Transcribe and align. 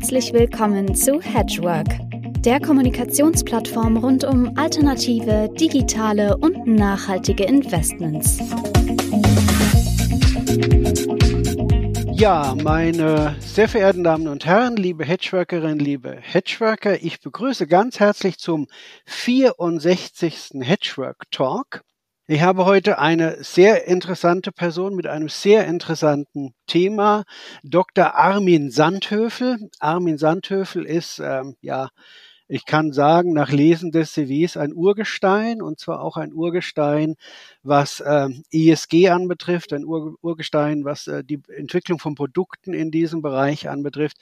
Herzlich 0.00 0.32
willkommen 0.32 0.94
zu 0.94 1.20
Hedgework, 1.20 1.88
der 2.38 2.58
Kommunikationsplattform 2.58 3.98
rund 3.98 4.24
um 4.24 4.56
alternative, 4.56 5.50
digitale 5.60 6.38
und 6.38 6.66
nachhaltige 6.66 7.44
Investments. 7.44 8.38
Ja, 12.14 12.56
meine 12.62 13.36
sehr 13.40 13.68
verehrten 13.68 14.02
Damen 14.02 14.26
und 14.26 14.46
Herren, 14.46 14.76
liebe 14.76 15.04
Hedgeworkerinnen, 15.04 15.78
liebe 15.78 16.16
Hedgeworker, 16.18 17.02
ich 17.02 17.20
begrüße 17.20 17.66
ganz 17.66 18.00
herzlich 18.00 18.38
zum 18.38 18.68
64. 19.04 20.52
Hedgework 20.62 21.30
Talk. 21.30 21.82
Ich 22.32 22.42
habe 22.42 22.64
heute 22.64 23.00
eine 23.00 23.42
sehr 23.42 23.88
interessante 23.88 24.52
Person 24.52 24.94
mit 24.94 25.08
einem 25.08 25.28
sehr 25.28 25.66
interessanten 25.66 26.54
Thema, 26.68 27.24
Dr. 27.64 28.14
Armin 28.14 28.70
Sandhöfel. 28.70 29.68
Armin 29.80 30.16
Sandhöfel 30.16 30.84
ist, 30.84 31.18
ähm, 31.18 31.56
ja, 31.60 31.88
ich 32.46 32.66
kann 32.66 32.92
sagen, 32.92 33.32
nach 33.32 33.50
Lesen 33.50 33.90
des 33.90 34.12
CVs 34.12 34.56
ein 34.56 34.72
Urgestein 34.72 35.60
und 35.60 35.80
zwar 35.80 36.02
auch 36.02 36.16
ein 36.16 36.32
Urgestein, 36.32 37.16
was 37.64 38.00
ähm, 38.06 38.44
ESG 38.52 39.08
anbetrifft, 39.08 39.72
ein 39.72 39.84
Ur 39.84 40.14
Urgestein, 40.22 40.84
was 40.84 41.08
äh, 41.08 41.24
die 41.24 41.40
Entwicklung 41.48 41.98
von 41.98 42.14
Produkten 42.14 42.74
in 42.74 42.92
diesem 42.92 43.22
Bereich 43.22 43.68
anbetrifft. 43.68 44.18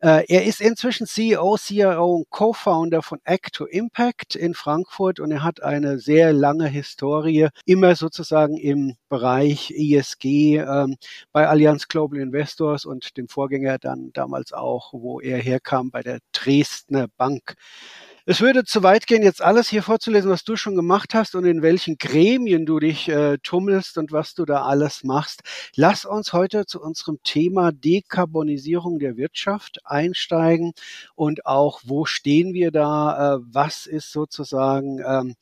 Äh, 0.00 0.24
er 0.28 0.44
ist 0.44 0.60
inzwischen 0.60 1.06
CEO, 1.06 1.56
CRO 1.56 2.16
und 2.16 2.30
Co-Founder 2.30 3.02
von 3.02 3.20
Act 3.24 3.54
to 3.54 3.64
Impact 3.66 4.34
in 4.34 4.54
Frankfurt 4.54 5.20
und 5.20 5.30
er 5.30 5.42
hat 5.42 5.62
eine 5.62 5.98
sehr 5.98 6.32
lange 6.32 6.68
Historie, 6.68 7.48
immer 7.64 7.94
sozusagen 7.96 8.56
im 8.56 8.96
Bereich 9.08 9.70
ESG 9.70 10.58
ähm, 10.58 10.96
bei 11.32 11.48
Allianz 11.48 11.88
Global 11.88 12.20
Investors 12.20 12.84
und 12.84 13.16
dem 13.16 13.28
Vorgänger 13.28 13.78
dann 13.78 14.10
damals 14.12 14.52
auch, 14.52 14.92
wo 14.92 15.20
er 15.20 15.38
herkam, 15.38 15.90
bei 15.90 16.02
der 16.02 16.18
Dresdner 16.32 17.08
Bank. 17.16 17.54
Es 18.26 18.40
würde 18.40 18.64
zu 18.64 18.82
weit 18.82 19.06
gehen, 19.06 19.22
jetzt 19.22 19.42
alles 19.42 19.68
hier 19.68 19.82
vorzulesen, 19.82 20.30
was 20.30 20.44
du 20.44 20.56
schon 20.56 20.76
gemacht 20.76 21.12
hast 21.12 21.34
und 21.34 21.44
in 21.44 21.60
welchen 21.60 21.98
Gremien 21.98 22.64
du 22.64 22.78
dich 22.78 23.06
äh, 23.10 23.36
tummelst 23.42 23.98
und 23.98 24.12
was 24.12 24.32
du 24.32 24.46
da 24.46 24.62
alles 24.64 25.04
machst. 25.04 25.42
Lass 25.76 26.06
uns 26.06 26.32
heute 26.32 26.64
zu 26.64 26.80
unserem 26.80 27.18
Thema 27.22 27.70
Dekarbonisierung 27.70 28.98
der 28.98 29.18
Wirtschaft 29.18 29.80
einsteigen 29.84 30.72
und 31.14 31.44
auch, 31.44 31.82
wo 31.84 32.06
stehen 32.06 32.54
wir 32.54 32.70
da? 32.70 33.34
Äh, 33.34 33.40
was 33.42 33.84
ist 33.84 34.10
sozusagen 34.10 35.00
ähm, 35.06 35.34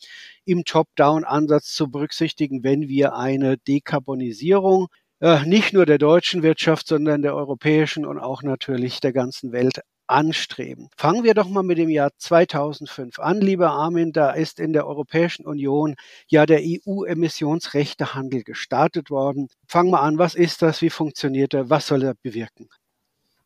im 0.44 0.64
Top-Down-Ansatz 0.64 1.72
zu 1.75 1.88
berücksichtigen, 1.88 2.64
wenn 2.64 2.88
wir 2.88 3.14
eine 3.14 3.58
Dekarbonisierung 3.58 4.88
äh, 5.20 5.47
nicht 5.47 5.72
nur 5.72 5.86
der 5.86 5.98
deutschen 5.98 6.42
Wirtschaft, 6.42 6.88
sondern 6.88 7.22
der 7.22 7.36
europäischen 7.36 8.05
und 8.05 8.19
auch 8.19 8.42
natürlich 8.42 8.98
der 9.00 9.12
ganzen 9.12 9.53
Welt 9.53 9.83
anstreben. 10.06 10.89
Fangen 10.97 11.25
wir 11.25 11.34
doch 11.34 11.48
mal 11.48 11.62
mit 11.62 11.78
dem 11.78 11.89
Jahr 11.89 12.11
2005 12.17 13.19
an, 13.19 13.41
lieber 13.41 13.70
Armin. 13.70 14.12
Da 14.12 14.31
ist 14.31 14.61
in 14.61 14.72
der 14.72 14.86
Europäischen 14.86 15.47
Union 15.47 15.94
ja 16.28 16.47
der 16.47 16.61
EU-Emissionsrechtehandel 16.62 18.42
gestartet 18.42 19.11
worden. 19.11 19.48
Fangen 19.67 19.91
wir 19.91 20.00
an. 20.03 20.19
Was 20.19 20.34
ist 20.34 20.62
das? 20.62 20.83
Wie 20.83 20.91
funktioniert 20.91 21.55
er? 21.55 21.70
Was 21.70 21.86
soll 21.86 22.03
er 22.03 22.14
bewirken? 22.14 22.69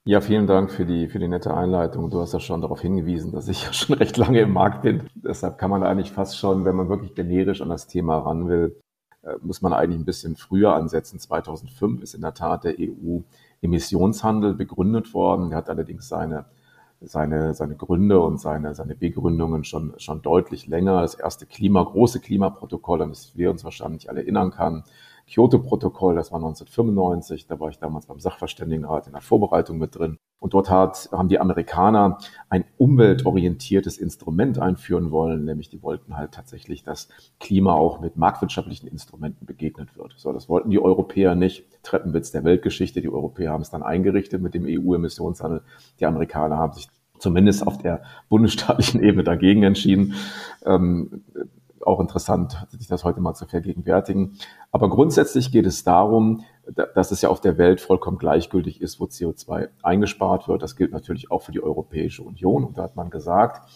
Ja, 0.08 0.20
vielen 0.20 0.46
Dank 0.46 0.70
für 0.70 0.86
die, 0.86 1.08
für 1.08 1.18
die 1.18 1.26
nette 1.26 1.52
Einleitung. 1.52 2.10
Du 2.10 2.20
hast 2.20 2.32
ja 2.32 2.38
schon 2.38 2.60
darauf 2.60 2.80
hingewiesen, 2.80 3.32
dass 3.32 3.48
ich 3.48 3.64
ja 3.64 3.72
schon 3.72 3.96
recht 3.98 4.16
lange 4.16 4.40
im 4.40 4.52
Markt 4.52 4.82
bin. 4.82 5.10
Deshalb 5.16 5.58
kann 5.58 5.68
man 5.68 5.82
eigentlich 5.82 6.12
fast 6.12 6.38
schon, 6.38 6.64
wenn 6.64 6.76
man 6.76 6.88
wirklich 6.88 7.16
generisch 7.16 7.60
an 7.60 7.70
das 7.70 7.88
Thema 7.88 8.18
ran 8.18 8.48
will, 8.48 8.80
muss 9.42 9.62
man 9.62 9.72
eigentlich 9.72 10.00
ein 10.00 10.04
bisschen 10.04 10.36
früher 10.36 10.74
ansetzen. 10.74 11.18
2005 11.18 12.02
ist 12.02 12.14
in 12.14 12.20
der 12.20 12.34
Tat 12.34 12.64
der 12.64 12.74
EU 12.78 13.20
Emissionshandel 13.62 14.54
begründet 14.54 15.14
worden. 15.14 15.52
Er 15.52 15.58
hat 15.58 15.70
allerdings 15.70 16.08
seine, 16.08 16.46
seine, 17.00 17.54
seine 17.54 17.76
Gründe 17.76 18.20
und 18.20 18.40
seine, 18.40 18.74
seine 18.74 18.94
Begründungen 18.94 19.64
schon, 19.64 19.94
schon 19.98 20.22
deutlich 20.22 20.66
länger. 20.66 21.02
Das 21.02 21.14
erste 21.14 21.46
Klima, 21.46 21.82
große 21.82 22.20
Klimaprotokoll, 22.20 23.02
an 23.02 23.10
das 23.10 23.36
wir 23.36 23.50
uns 23.50 23.64
wahrscheinlich 23.64 24.08
alle 24.08 24.20
erinnern 24.20 24.50
kann, 24.50 24.84
Kyoto-Protokoll, 25.28 26.14
das 26.14 26.30
war 26.30 26.38
1995, 26.38 27.46
da 27.46 27.58
war 27.58 27.68
ich 27.70 27.78
damals 27.78 28.06
beim 28.06 28.20
Sachverständigenrat 28.20 29.08
in 29.08 29.12
der 29.12 29.22
Vorbereitung 29.22 29.78
mit 29.78 29.96
drin. 29.96 30.18
Und 30.38 30.52
dort 30.52 30.68
hat, 30.68 31.08
haben 31.12 31.28
die 31.28 31.40
Amerikaner 31.40 32.18
ein 32.50 32.64
umweltorientiertes 32.76 33.96
Instrument 33.96 34.58
einführen 34.58 35.10
wollen, 35.10 35.44
nämlich 35.44 35.70
die 35.70 35.82
wollten 35.82 36.16
halt 36.16 36.32
tatsächlich, 36.32 36.82
dass 36.82 37.08
Klima 37.40 37.72
auch 37.72 38.00
mit 38.00 38.16
marktwirtschaftlichen 38.16 38.86
Instrumenten 38.86 39.46
begegnet 39.46 39.96
wird. 39.96 40.14
So, 40.18 40.32
das 40.32 40.48
wollten 40.48 40.70
die 40.70 40.78
Europäer 40.78 41.34
nicht. 41.34 41.64
Treppenwitz 41.82 42.32
der 42.32 42.44
Weltgeschichte. 42.44 43.00
Die 43.00 43.08
Europäer 43.08 43.52
haben 43.52 43.62
es 43.62 43.70
dann 43.70 43.82
eingerichtet 43.82 44.42
mit 44.42 44.54
dem 44.54 44.66
EU-Emissionshandel. 44.66 45.62
Die 46.00 46.06
Amerikaner 46.06 46.58
haben 46.58 46.74
sich 46.74 46.88
zumindest 47.18 47.66
auf 47.66 47.78
der 47.78 48.02
bundesstaatlichen 48.28 49.02
Ebene 49.02 49.24
dagegen 49.24 49.62
entschieden. 49.62 50.14
Ähm, 50.64 51.24
auch 51.86 52.00
interessant, 52.00 52.66
sich 52.70 52.88
das 52.88 53.04
heute 53.04 53.20
mal 53.20 53.34
zu 53.34 53.46
vergegenwärtigen. 53.46 54.36
Aber 54.72 54.90
grundsätzlich 54.90 55.52
geht 55.52 55.66
es 55.66 55.84
darum, 55.84 56.44
dass 56.94 57.10
es 57.10 57.22
ja 57.22 57.28
auf 57.28 57.40
der 57.40 57.58
Welt 57.58 57.80
vollkommen 57.80 58.18
gleichgültig 58.18 58.80
ist, 58.80 59.00
wo 59.00 59.04
CO2 59.04 59.68
eingespart 59.82 60.48
wird. 60.48 60.62
Das 60.62 60.76
gilt 60.76 60.92
natürlich 60.92 61.30
auch 61.30 61.42
für 61.42 61.52
die 61.52 61.62
Europäische 61.62 62.22
Union. 62.22 62.64
Und 62.64 62.78
da 62.78 62.82
hat 62.82 62.96
man 62.96 63.10
gesagt, 63.10 63.68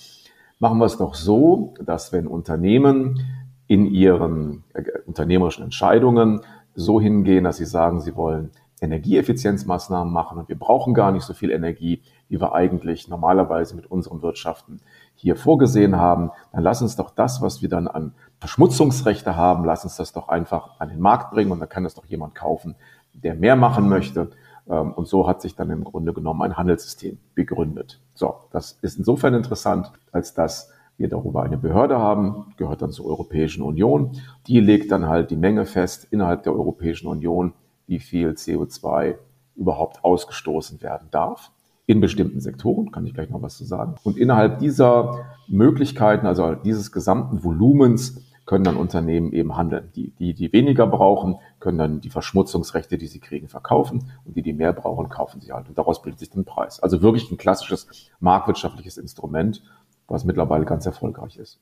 machen 0.59 0.79
wir 0.79 0.87
es 0.87 0.97
doch 0.97 1.15
so, 1.15 1.75
dass 1.85 2.13
wenn 2.13 2.27
Unternehmen 2.27 3.21
in 3.67 3.87
ihren 3.87 4.65
äh, 4.75 4.83
unternehmerischen 5.07 5.65
Entscheidungen 5.65 6.41
so 6.75 7.01
hingehen, 7.01 7.45
dass 7.45 7.59
sie 7.59 7.65
sagen, 7.65 8.01
sie 8.01 8.17
wollen 8.17 8.51
Energieeffizienzmaßnahmen 8.81 10.13
machen 10.13 10.39
und 10.39 10.49
wir 10.49 10.59
brauchen 10.59 10.95
gar 10.95 11.13
nicht 11.13 11.25
so 11.25 11.35
viel 11.35 11.51
Energie, 11.51 12.03
wie 12.29 12.41
wir 12.41 12.55
eigentlich 12.55 13.09
normalerweise 13.09 13.77
mit 13.77 13.87
unseren 13.91 14.23
Wirtschaften 14.23 14.81
hier 15.21 15.37
vorgesehen 15.37 15.97
haben, 15.97 16.31
dann 16.53 16.63
lass 16.63 16.81
uns 16.81 16.97
doch 16.97 17.11
das, 17.11 17.43
was 17.43 17.61
wir 17.61 17.69
dann 17.69 17.89
an 17.89 18.15
Verschmutzungsrechte 18.39 19.37
haben, 19.37 19.67
lass 19.67 19.85
uns 19.85 19.97
das 19.97 20.13
doch 20.13 20.29
einfach 20.29 20.81
an 20.81 20.89
den 20.89 20.99
Markt 20.99 21.31
bringen 21.33 21.53
und 21.53 21.61
dann 21.61 21.69
kann 21.69 21.85
das 21.85 21.95
doch 21.95 22.07
jemand 22.07 22.35
kaufen, 22.35 22.75
der 23.13 23.35
mehr 23.35 23.55
machen 23.55 23.89
möchte. 23.89 24.31
Ähm, 24.69 24.93
und 24.93 25.09
so 25.09 25.29
hat 25.29 25.43
sich 25.43 25.55
dann 25.55 25.69
im 25.69 25.85
Grunde 25.85 26.15
genommen 26.15 26.41
ein 26.41 26.57
Handelssystem 26.57 27.19
begründet. 27.35 28.01
So, 28.15 28.35
das 28.51 28.79
ist 28.81 28.97
insofern 28.99 29.35
interessant, 29.35 29.93
als 30.11 30.33
dass 30.33 30.73
wir 30.97 31.09
darüber 31.09 31.43
eine 31.43 31.59
Behörde 31.59 31.99
haben, 31.99 32.55
gehört 32.57 32.81
dann 32.81 32.91
zur 32.91 33.07
Europäischen 33.07 33.63
Union. 33.63 34.13
Die 34.47 34.61
legt 34.61 34.91
dann 34.91 35.07
halt 35.07 35.31
die 35.31 35.37
Menge 35.37 35.67
fest 35.67 36.07
innerhalb 36.11 36.45
der 36.45 36.55
Europäischen 36.55 37.09
Union, 37.09 37.53
wie 37.87 37.99
viel 37.99 38.31
CO2 38.31 39.17
überhaupt 39.55 40.03
ausgestoßen 40.03 40.81
werden 40.81 41.09
darf 41.11 41.51
in 41.91 42.01
bestimmten 42.01 42.41
Sektoren, 42.41 42.93
kann 42.93 43.05
ich 43.05 43.15
gleich 43.15 43.31
noch 43.31 43.43
was 43.43 43.57
zu 43.57 43.65
sagen. 43.65 43.97
Und 44.05 44.17
innerhalb 44.17 44.61
dieser 44.61 45.27
Möglichkeiten, 45.49 46.25
also 46.25 46.55
dieses 46.55 46.93
gesamten 46.93 47.43
Volumens, 47.43 48.25
können 48.47 48.63
dann 48.63 48.77
Unternehmen 48.77 49.33
eben 49.33 49.57
handeln. 49.57 49.91
Die, 49.97 50.13
die, 50.13 50.35
die 50.35 50.53
weniger 50.53 50.87
brauchen, 50.87 51.37
können 51.59 51.79
dann 51.79 52.01
die 52.01 52.11
Verschmutzungsrechte, 52.11 52.97
die 52.97 53.09
sie 53.09 53.19
kriegen, 53.19 53.49
verkaufen 53.49 54.13
und 54.25 54.37
die, 54.37 54.43
die 54.43 54.53
mehr 54.53 54.73
brauchen, 54.73 55.09
kaufen 55.09 55.41
sie 55.41 55.53
halt. 55.53 55.69
Und 55.69 55.79
daraus 55.79 56.01
bildet 56.01 56.21
sich 56.21 56.31
dann 56.31 56.45
Preis. 56.45 56.81
Also 56.81 57.03
wirklich 57.03 57.29
ein 57.31 57.39
klassisches 57.39 57.89
marktwirtschaftliches 58.21 58.99
Instrument, 58.99 59.63
was 60.07 60.25
mittlerweile 60.25 60.65
ganz 60.65 60.87
erfolgreich 60.87 61.39
ist. 61.39 61.61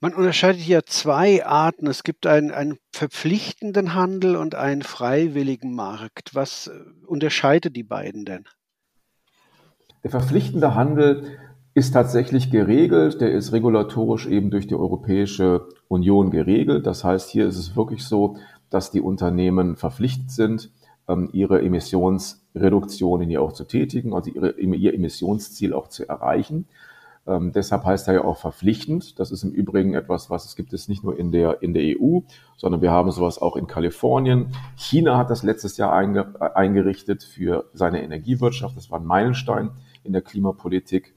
Man 0.00 0.12
unterscheidet 0.12 0.60
hier 0.60 0.84
zwei 0.84 1.46
Arten. 1.46 1.86
Es 1.86 2.02
gibt 2.02 2.26
einen, 2.26 2.50
einen 2.50 2.78
verpflichtenden 2.92 3.94
Handel 3.94 4.36
und 4.36 4.54
einen 4.54 4.82
freiwilligen 4.82 5.74
Markt. 5.74 6.34
Was 6.34 6.66
äh, 6.66 7.06
unterscheidet 7.06 7.74
die 7.74 7.82
beiden 7.82 8.26
denn? 8.26 8.44
Der 10.02 10.10
verpflichtende 10.10 10.74
Handel 10.74 11.24
ist 11.74 11.92
tatsächlich 11.92 12.50
geregelt, 12.50 13.20
der 13.20 13.32
ist 13.32 13.52
regulatorisch 13.52 14.26
eben 14.26 14.50
durch 14.50 14.66
die 14.66 14.74
Europäische 14.74 15.68
Union 15.88 16.30
geregelt. 16.30 16.86
Das 16.86 17.04
heißt, 17.04 17.28
hier 17.28 17.46
ist 17.46 17.58
es 17.58 17.76
wirklich 17.76 18.04
so, 18.04 18.36
dass 18.70 18.90
die 18.90 19.00
Unternehmen 19.00 19.76
verpflichtet 19.76 20.30
sind, 20.30 20.70
ähm, 21.08 21.28
ihre 21.32 21.62
Emissionsreduktionen 21.62 23.28
hier 23.28 23.42
auch 23.42 23.52
zu 23.52 23.64
tätigen, 23.64 24.14
also 24.14 24.30
ihre, 24.30 24.58
ihr 24.58 24.94
Emissionsziel 24.94 25.72
auch 25.72 25.88
zu 25.88 26.08
erreichen. 26.08 26.66
Ähm, 27.26 27.52
deshalb 27.52 27.84
heißt 27.84 28.08
er 28.08 28.14
ja 28.14 28.24
auch 28.24 28.36
verpflichtend. 28.36 29.18
Das 29.18 29.30
ist 29.30 29.42
im 29.42 29.50
Übrigen 29.50 29.94
etwas, 29.94 30.30
was 30.30 30.44
es 30.44 30.56
gibt 30.56 30.72
es 30.72 30.88
nicht 30.88 31.02
nur 31.02 31.18
in 31.18 31.32
der, 31.32 31.62
in 31.62 31.74
der 31.74 31.82
EU, 31.98 32.20
sondern 32.56 32.82
wir 32.82 32.92
haben 32.92 33.10
sowas 33.10 33.40
auch 33.40 33.56
in 33.56 33.66
Kalifornien. 33.66 34.52
China 34.76 35.18
hat 35.18 35.30
das 35.30 35.42
letztes 35.42 35.76
Jahr 35.76 35.92
einge, 35.92 36.40
eingerichtet 36.54 37.24
für 37.24 37.68
seine 37.72 38.02
Energiewirtschaft. 38.02 38.76
Das 38.76 38.90
war 38.90 39.00
ein 39.00 39.06
Meilenstein 39.06 39.70
in 40.04 40.12
der 40.12 40.22
Klimapolitik. 40.22 41.14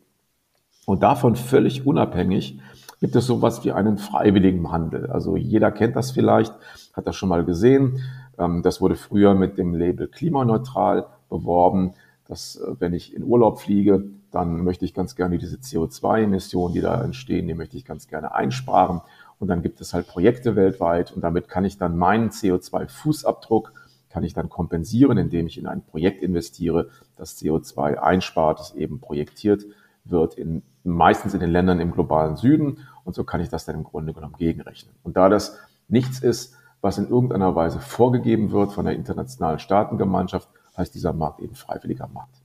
Und 0.85 1.03
davon 1.03 1.35
völlig 1.35 1.85
unabhängig 1.85 2.59
gibt 2.99 3.15
es 3.15 3.27
sowas 3.27 3.63
wie 3.63 3.71
einen 3.71 3.97
freiwilligen 3.97 4.71
Handel. 4.71 5.11
Also 5.11 5.37
jeder 5.37 5.71
kennt 5.71 5.95
das 5.95 6.11
vielleicht, 6.11 6.53
hat 6.93 7.05
das 7.05 7.15
schon 7.15 7.29
mal 7.29 7.45
gesehen. 7.45 8.01
Ähm, 8.39 8.63
das 8.63 8.81
wurde 8.81 8.95
früher 8.95 9.35
mit 9.35 9.57
dem 9.59 9.75
Label 9.75 10.07
klimaneutral 10.07 11.05
beworben, 11.29 11.93
dass 12.27 12.55
äh, 12.55 12.75
wenn 12.79 12.93
ich 12.93 13.13
in 13.13 13.23
Urlaub 13.23 13.59
fliege, 13.59 14.03
dann 14.31 14.63
möchte 14.63 14.85
ich 14.85 14.93
ganz 14.93 15.15
gerne 15.15 15.37
diese 15.37 15.57
CO2-Emissionen, 15.57 16.73
die 16.73 16.81
da 16.81 17.01
entstehen, 17.03 17.47
die 17.47 17.53
möchte 17.53 17.77
ich 17.77 17.85
ganz 17.85 18.07
gerne 18.07 18.33
einsparen. 18.33 19.01
Und 19.39 19.47
dann 19.47 19.61
gibt 19.61 19.81
es 19.81 19.93
halt 19.93 20.07
Projekte 20.07 20.55
weltweit 20.55 21.11
und 21.11 21.21
damit 21.21 21.47
kann 21.47 21.65
ich 21.65 21.77
dann 21.77 21.97
meinen 21.97 22.29
CO2-Fußabdruck 22.29 23.71
kann 24.09 24.23
ich 24.23 24.33
dann 24.33 24.49
kompensieren, 24.49 25.17
indem 25.17 25.47
ich 25.47 25.57
in 25.57 25.67
ein 25.67 25.83
Projekt 25.83 26.23
investiere, 26.23 26.89
das 27.15 27.37
CO2 27.37 27.95
einspart, 27.95 28.59
das 28.59 28.73
eben 28.73 28.99
projektiert 28.99 29.65
wird, 30.03 30.33
in, 30.33 30.63
meistens 30.83 31.33
in 31.33 31.39
den 31.39 31.51
Ländern 31.51 31.79
im 31.79 31.91
globalen 31.91 32.35
Süden. 32.35 32.79
Und 33.03 33.13
so 33.15 33.23
kann 33.23 33.41
ich 33.41 33.49
das 33.49 33.65
dann 33.65 33.75
im 33.75 33.83
Grunde 33.83 34.13
genommen 34.13 34.35
gegenrechnen. 34.37 34.95
Und 35.03 35.15
da 35.15 35.29
das 35.29 35.57
nichts 35.87 36.19
ist, 36.19 36.55
was 36.81 36.97
in 36.97 37.09
irgendeiner 37.09 37.55
Weise 37.55 37.79
vorgegeben 37.79 38.51
wird 38.51 38.71
von 38.71 38.85
der 38.85 38.95
internationalen 38.95 39.59
Staatengemeinschaft, 39.59 40.49
heißt 40.77 40.95
dieser 40.95 41.13
Markt 41.13 41.41
eben 41.41 41.55
freiwilliger 41.55 42.07
Markt. 42.07 42.38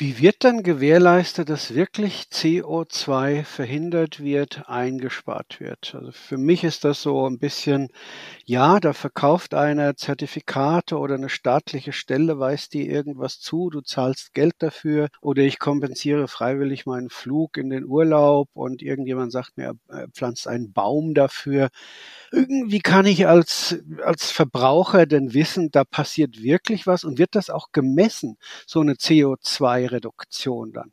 Wie 0.00 0.20
wird 0.20 0.44
dann 0.44 0.62
gewährleistet, 0.62 1.48
dass 1.48 1.74
wirklich 1.74 2.26
CO2 2.32 3.42
verhindert 3.42 4.20
wird, 4.20 4.68
eingespart 4.68 5.58
wird? 5.58 5.92
Also 5.92 6.12
für 6.12 6.38
mich 6.38 6.62
ist 6.62 6.84
das 6.84 7.02
so 7.02 7.26
ein 7.28 7.40
bisschen, 7.40 7.88
ja, 8.44 8.78
da 8.78 8.92
verkauft 8.92 9.54
einer 9.54 9.96
Zertifikate 9.96 10.96
oder 10.98 11.16
eine 11.16 11.28
staatliche 11.28 11.92
Stelle 11.92 12.38
weist 12.38 12.74
dir 12.74 12.86
irgendwas 12.86 13.40
zu, 13.40 13.70
du 13.70 13.80
zahlst 13.80 14.34
Geld 14.34 14.54
dafür 14.60 15.08
oder 15.20 15.42
ich 15.42 15.58
kompensiere 15.58 16.28
freiwillig 16.28 16.86
meinen 16.86 17.10
Flug 17.10 17.56
in 17.56 17.68
den 17.68 17.84
Urlaub 17.84 18.50
und 18.54 18.82
irgendjemand 18.82 19.32
sagt 19.32 19.56
mir, 19.56 19.74
er 19.88 20.08
pflanzt 20.10 20.46
einen 20.46 20.72
Baum 20.72 21.12
dafür 21.14 21.70
irgendwie 22.32 22.80
kann 22.80 23.06
ich 23.06 23.26
als, 23.26 23.76
als 24.04 24.30
Verbraucher 24.30 25.06
denn 25.06 25.32
wissen, 25.34 25.70
da 25.70 25.84
passiert 25.84 26.42
wirklich 26.42 26.86
was 26.86 27.04
und 27.04 27.18
wird 27.18 27.34
das 27.34 27.50
auch 27.50 27.72
gemessen, 27.72 28.36
so 28.66 28.80
eine 28.80 28.96
CO2-Reduktion 29.88 30.72
dann? 30.72 30.92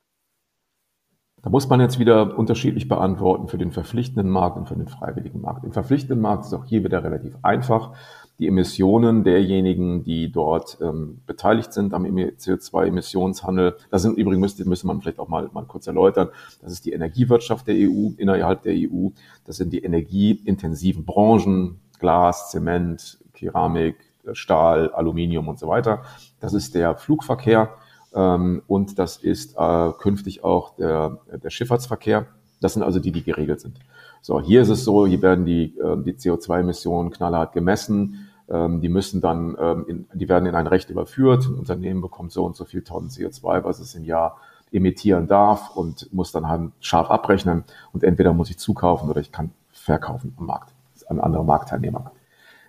Da 1.41 1.51
muss 1.51 1.69
man 1.69 1.79
jetzt 1.79 1.99
wieder 1.99 2.37
unterschiedlich 2.39 2.87
beantworten 2.87 3.47
für 3.47 3.59
den 3.59 3.71
verpflichtenden 3.71 4.29
Markt 4.29 4.57
und 4.57 4.67
für 4.67 4.75
den 4.75 4.87
freiwilligen 4.87 5.41
Markt. 5.41 5.63
Im 5.63 5.73
verpflichtenden 5.73 6.19
Markt 6.19 6.45
ist 6.45 6.53
auch 6.53 6.65
hier 6.65 6.83
wieder 6.83 7.03
relativ 7.03 7.37
einfach 7.43 7.93
die 8.39 8.47
Emissionen 8.47 9.23
derjenigen, 9.23 10.03
die 10.03 10.31
dort 10.31 10.79
ähm, 10.81 11.21
beteiligt 11.27 11.71
sind 11.71 11.93
am 11.93 12.03
CO2-Emissionshandel. 12.03 13.75
Das 13.91 14.01
sind 14.01 14.17
übrigens, 14.17 14.41
müsste, 14.41 14.67
müsste 14.67 14.87
man 14.87 15.01
vielleicht 15.01 15.19
auch 15.19 15.27
mal, 15.27 15.49
mal 15.53 15.65
kurz 15.65 15.85
erläutern, 15.87 16.29
das 16.61 16.71
ist 16.71 16.85
die 16.85 16.93
Energiewirtschaft 16.93 17.67
der 17.67 17.75
EU, 17.75 18.09
innerhalb 18.17 18.63
der 18.63 18.73
EU. 18.73 19.09
Das 19.45 19.57
sind 19.57 19.71
die 19.71 19.83
energieintensiven 19.83 21.05
Branchen, 21.05 21.79
Glas, 21.99 22.49
Zement, 22.49 23.19
Keramik, 23.33 23.97
Stahl, 24.33 24.89
Aluminium 24.89 25.47
und 25.47 25.59
so 25.59 25.67
weiter. 25.67 26.01
Das 26.39 26.53
ist 26.53 26.73
der 26.73 26.95
Flugverkehr 26.95 27.69
ähm, 28.15 28.63
und 28.67 28.97
das 28.97 29.17
ist 29.17 29.55
äh, 29.57 29.91
künftig 29.99 30.43
auch 30.43 30.75
der, 30.75 31.19
der 31.43 31.49
Schifffahrtsverkehr. 31.49 32.25
Das 32.61 32.73
sind 32.73 32.83
also 32.83 32.99
die, 32.99 33.11
die 33.11 33.23
geregelt 33.23 33.59
sind. 33.59 33.79
So, 34.21 34.41
hier 34.41 34.61
ist 34.61 34.69
es 34.69 34.83
so, 34.83 35.05
hier 35.05 35.21
werden 35.21 35.45
die, 35.45 35.77
äh, 35.77 36.01
die 36.01 36.13
CO2-Emissionen 36.13 37.11
knallhart 37.11 37.53
gemessen. 37.53 38.29
Ähm, 38.49 38.81
die 38.81 38.89
müssen 38.89 39.21
dann, 39.21 39.55
ähm, 39.59 39.85
in, 39.87 40.07
die 40.13 40.29
werden 40.29 40.45
in 40.45 40.55
ein 40.55 40.67
Recht 40.67 40.89
überführt. 40.89 41.45
Ein 41.45 41.55
Unternehmen 41.55 42.01
bekommt 42.01 42.31
so 42.31 42.45
und 42.45 42.55
so 42.55 42.65
viel 42.65 42.81
Tonnen 42.81 43.09
CO2, 43.09 43.63
was 43.63 43.79
es 43.79 43.93
im 43.95 44.05
Jahr 44.05 44.37
emittieren 44.71 45.27
darf 45.27 45.75
und 45.75 46.11
muss 46.13 46.31
dann 46.31 46.47
halt 46.47 46.71
scharf 46.79 47.11
abrechnen. 47.11 47.65
Und 47.91 48.03
entweder 48.03 48.33
muss 48.33 48.49
ich 48.49 48.57
zukaufen 48.57 49.09
oder 49.09 49.21
ich 49.21 49.31
kann 49.31 49.51
verkaufen 49.71 50.33
am 50.37 50.45
Markt, 50.47 50.73
an 51.07 51.19
andere 51.19 51.43
Marktteilnehmer. 51.43 52.11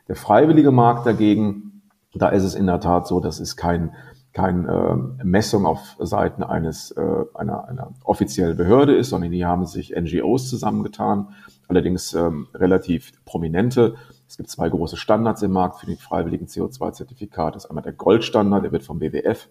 Der 0.08 0.16
freiwillige 0.16 0.72
Markt 0.72 1.06
dagegen, 1.06 1.82
da 2.14 2.28
ist 2.28 2.44
es 2.44 2.54
in 2.54 2.66
der 2.66 2.81
Tat 2.81 3.06
so, 3.06 3.20
das 3.20 3.40
ist 3.40 3.56
kein 3.56 3.93
keine 4.36 5.18
äh, 5.20 5.24
Messung 5.24 5.64
auf 5.64 5.96
Seiten 5.98 6.42
eines 6.42 6.90
äh, 6.90 7.24
einer, 7.32 7.68
einer 7.68 7.94
offiziellen 8.04 8.54
Behörde 8.54 8.94
ist, 8.94 9.08
sondern 9.08 9.30
die 9.30 9.46
haben 9.46 9.64
sich 9.64 9.96
NGOs 9.96 10.50
zusammengetan, 10.50 11.28
allerdings 11.68 12.12
ähm, 12.12 12.46
relativ 12.52 13.12
prominente. 13.24 13.94
Es 14.28 14.36
gibt 14.36 14.50
zwei 14.50 14.68
große 14.68 14.98
Standards 14.98 15.40
im 15.40 15.52
Markt 15.52 15.80
für 15.80 15.86
die 15.86 15.96
freiwilligen 15.96 16.48
CO2-Zertifikate. 16.48 17.54
Das 17.54 17.64
ist 17.64 17.70
einmal 17.70 17.82
der 17.82 17.94
Goldstandard, 17.94 18.62
der 18.62 18.72
wird 18.72 18.82
vom 18.82 19.00
WWF 19.00 19.48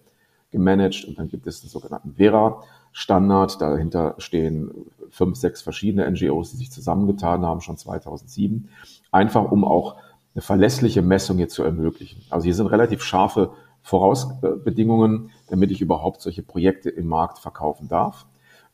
gemanagt 0.51 1.03
und 1.05 1.17
dann 1.17 1.29
gibt 1.29 1.47
es 1.47 1.61
den 1.61 1.69
sogenannten 1.71 2.13
Vera-Standard. 2.13 3.59
Dahinter 3.59 4.13
stehen 4.19 4.69
fünf, 5.09 5.35
sechs 5.35 5.63
verschiedene 5.63 6.07
NGOs, 6.11 6.51
die 6.51 6.57
sich 6.57 6.71
zusammengetan 6.71 7.43
haben, 7.43 7.61
schon 7.61 7.77
2007, 7.77 8.69
einfach 9.11 9.51
um 9.51 9.63
auch 9.63 9.95
eine 10.35 10.43
verlässliche 10.43 11.01
Messung 11.01 11.37
hier 11.37 11.49
zu 11.49 11.63
ermöglichen. 11.63 12.21
Also 12.29 12.43
hier 12.45 12.53
sind 12.53 12.67
relativ 12.67 13.01
scharfe 13.01 13.49
Vorausbedingungen, 13.85 15.29
damit 15.47 15.69
ich 15.69 15.79
überhaupt 15.79 16.19
solche 16.19 16.41
Projekte 16.41 16.89
im 16.89 17.05
Markt 17.05 17.37
verkaufen 17.37 17.87
darf. 17.87 18.25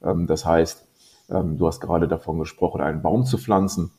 Ähm, 0.01 0.25
das 0.25 0.45
heißt, 0.45 0.87
ähm, 1.29 1.57
du 1.57 1.67
hast 1.67 1.81
gerade 1.81 2.07
davon 2.07 2.39
gesprochen, 2.39 2.79
einen 2.79 3.01
Baum 3.01 3.25
zu 3.25 3.37
pflanzen. 3.37 3.91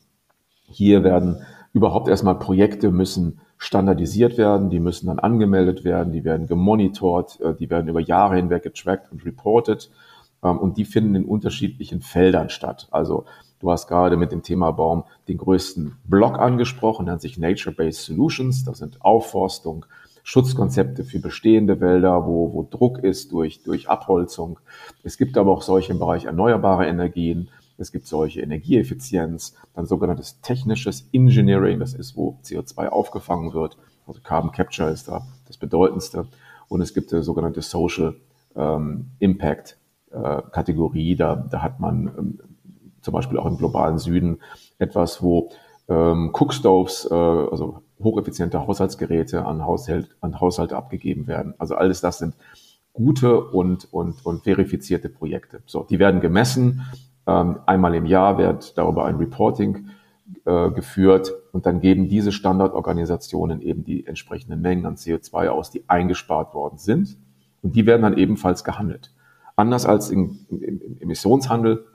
Hier 0.65 1.03
werden 1.03 1.43
überhaupt 1.71 2.07
erstmal 2.07 2.39
Projekte 2.39 2.89
müssen 2.89 3.41
standardisiert 3.59 4.39
werden, 4.39 4.71
die 4.71 4.79
müssen 4.79 5.05
dann 5.05 5.19
angemeldet 5.19 5.83
werden, 5.83 6.11
die 6.11 6.23
werden 6.23 6.47
gemonitort, 6.47 7.39
äh, 7.41 7.53
die 7.53 7.69
werden 7.69 7.87
über 7.87 7.99
Jahre 7.99 8.35
hinweg 8.37 8.63
getrackt 8.63 9.11
und 9.11 9.23
reported 9.23 9.91
ähm, 10.43 10.57
und 10.57 10.77
die 10.77 10.85
finden 10.85 11.13
in 11.13 11.25
unterschiedlichen 11.25 12.01
Feldern 12.01 12.49
statt. 12.49 12.87
Also 12.89 13.25
du 13.59 13.69
hast 13.69 13.87
gerade 13.87 14.17
mit 14.17 14.31
dem 14.31 14.41
Thema 14.41 14.71
Baum 14.71 15.03
den 15.27 15.37
größten 15.37 15.95
Block 16.05 16.39
angesprochen, 16.39 17.05
nennt 17.05 17.21
sich 17.21 17.37
Nature-Based 17.37 18.01
Solutions. 18.01 18.65
Das 18.65 18.79
sind 18.79 18.99
Aufforstung, 19.01 19.85
Schutzkonzepte 20.23 21.03
für 21.03 21.19
bestehende 21.19 21.79
Wälder, 21.81 22.25
wo, 22.25 22.53
wo 22.53 22.63
Druck 22.63 22.99
ist 22.99 23.31
durch, 23.31 23.61
durch 23.63 23.89
Abholzung. 23.89 24.59
Es 25.03 25.17
gibt 25.17 25.37
aber 25.37 25.51
auch 25.51 25.61
solche 25.61 25.91
im 25.91 25.99
Bereich 25.99 26.25
erneuerbare 26.25 26.87
Energien. 26.87 27.49
Es 27.77 27.91
gibt 27.91 28.07
solche 28.07 28.41
Energieeffizienz, 28.41 29.55
dann 29.73 29.85
sogenanntes 29.85 30.39
technisches 30.41 31.09
Engineering, 31.11 31.79
das 31.79 31.93
ist, 31.93 32.15
wo 32.15 32.37
CO2 32.43 32.87
aufgefangen 32.87 33.53
wird. 33.53 33.77
Also 34.07 34.21
Carbon 34.21 34.51
Capture 34.51 34.89
ist 34.89 35.07
da 35.07 35.25
das 35.47 35.57
bedeutendste. 35.57 36.27
Und 36.69 36.81
es 36.81 36.93
gibt 36.93 37.11
eine 37.13 37.23
sogenannte 37.23 37.61
Social 37.61 38.15
ähm, 38.55 39.11
Impact 39.19 39.77
äh, 40.11 40.41
Kategorie. 40.51 41.15
Da, 41.15 41.35
da 41.35 41.61
hat 41.61 41.79
man 41.79 42.07
ähm, 42.17 42.39
zum 43.01 43.13
Beispiel 43.13 43.37
auch 43.37 43.45
im 43.45 43.57
globalen 43.57 43.97
Süden 43.97 44.39
etwas, 44.79 45.21
wo 45.21 45.49
ähm, 45.89 46.31
Cookstoves, 46.33 47.07
äh, 47.09 47.13
also 47.13 47.81
hocheffiziente 48.01 48.65
Haushaltsgeräte 48.65 49.45
an, 49.45 49.65
Haushalt, 49.65 50.15
an 50.21 50.39
Haushalte 50.39 50.75
abgegeben 50.75 51.27
werden. 51.27 51.53
Also 51.57 51.75
alles 51.75 52.01
das 52.01 52.19
sind 52.19 52.35
gute 52.93 53.41
und, 53.41 53.91
und, 53.91 54.25
und 54.25 54.43
verifizierte 54.43 55.09
Projekte. 55.09 55.61
So, 55.65 55.83
die 55.83 55.99
werden 55.99 56.21
gemessen. 56.21 56.81
Ähm, 57.25 57.59
einmal 57.65 57.95
im 57.95 58.05
Jahr 58.05 58.37
wird 58.37 58.77
darüber 58.77 59.05
ein 59.05 59.15
Reporting 59.15 59.87
äh, 60.45 60.69
geführt 60.71 61.33
und 61.51 61.65
dann 61.65 61.81
geben 61.81 62.07
diese 62.07 62.31
Standardorganisationen 62.31 63.61
eben 63.61 63.83
die 63.83 64.05
entsprechenden 64.05 64.61
Mengen 64.61 64.85
an 64.85 64.95
CO2 64.95 65.47
aus, 65.47 65.71
die 65.71 65.83
eingespart 65.87 66.53
worden 66.53 66.77
sind. 66.77 67.17
Und 67.61 67.75
die 67.75 67.85
werden 67.85 68.01
dann 68.01 68.17
ebenfalls 68.17 68.63
gehandelt. 68.63 69.13
Anders 69.55 69.85
als 69.85 70.09
im, 70.09 70.39
im, 70.49 70.81
im 70.81 70.97
Emissionshandel, 70.99 71.85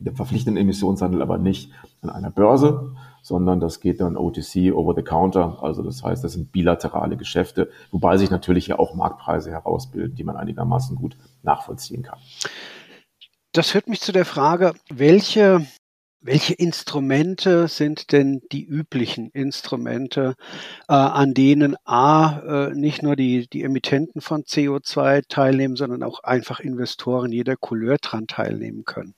dem 0.00 0.16
verpflichtenden 0.16 0.60
Emissionshandel 0.60 1.22
aber 1.22 1.38
nicht 1.38 1.70
an 2.00 2.10
einer 2.10 2.30
Börse, 2.30 2.94
sondern 3.22 3.60
das 3.60 3.80
geht 3.80 4.00
dann 4.00 4.16
OTC, 4.16 4.72
over 4.72 4.94
the 4.96 5.02
counter. 5.02 5.62
Also 5.62 5.82
das 5.82 6.02
heißt, 6.02 6.24
das 6.24 6.32
sind 6.32 6.52
bilaterale 6.52 7.16
Geschäfte, 7.16 7.70
wobei 7.90 8.16
sich 8.16 8.30
natürlich 8.30 8.66
ja 8.66 8.78
auch 8.78 8.94
Marktpreise 8.94 9.50
herausbilden, 9.50 10.16
die 10.16 10.24
man 10.24 10.36
einigermaßen 10.36 10.96
gut 10.96 11.16
nachvollziehen 11.42 12.02
kann. 12.02 12.18
Das 13.52 13.70
führt 13.70 13.88
mich 13.88 14.00
zu 14.00 14.12
der 14.12 14.24
Frage, 14.24 14.74
welche 14.90 15.66
welche 16.22 16.52
Instrumente 16.52 17.66
sind 17.66 18.12
denn 18.12 18.42
die 18.52 18.64
üblichen 18.64 19.30
Instrumente, 19.30 20.34
äh, 20.86 20.92
an 20.92 21.32
denen 21.32 21.76
A, 21.84 22.68
äh, 22.68 22.74
nicht 22.74 23.02
nur 23.02 23.16
die, 23.16 23.48
die 23.48 23.62
Emittenten 23.62 24.20
von 24.20 24.42
CO2 24.42 25.22
teilnehmen, 25.28 25.76
sondern 25.76 26.02
auch 26.02 26.22
einfach 26.22 26.60
Investoren 26.60 27.32
jeder 27.32 27.56
Couleur 27.56 27.96
dran 27.96 28.26
teilnehmen 28.26 28.84
können? 28.84 29.14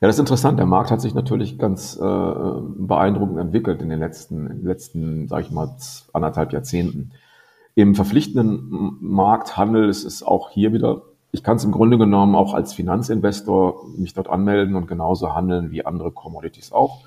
Ja, 0.00 0.06
das 0.08 0.16
ist 0.16 0.20
interessant. 0.20 0.58
Der 0.58 0.64
Markt 0.64 0.90
hat 0.90 1.02
sich 1.02 1.12
natürlich 1.12 1.58
ganz 1.58 1.94
äh, 1.96 2.00
beeindruckend 2.00 3.38
entwickelt 3.38 3.82
in 3.82 3.90
den 3.90 3.98
letzten, 3.98 4.46
in 4.46 4.58
den 4.60 4.66
letzten, 4.66 5.28
sage 5.28 5.42
ich 5.42 5.50
mal, 5.50 5.76
anderthalb 6.14 6.54
Jahrzehnten. 6.54 7.12
Im 7.74 7.94
verpflichtenden 7.94 8.96
Markthandel 9.00 9.90
ist 9.90 10.04
es 10.04 10.22
auch 10.22 10.48
hier 10.48 10.72
wieder, 10.72 11.02
ich 11.32 11.42
kann 11.42 11.58
es 11.58 11.64
im 11.64 11.72
Grunde 11.72 11.98
genommen 11.98 12.34
auch 12.34 12.54
als 12.54 12.72
Finanzinvestor 12.72 13.88
mich 13.94 14.14
dort 14.14 14.30
anmelden 14.30 14.74
und 14.74 14.86
genauso 14.86 15.34
handeln 15.34 15.70
wie 15.70 15.84
andere 15.84 16.12
Commodities 16.12 16.72
auch. 16.72 17.02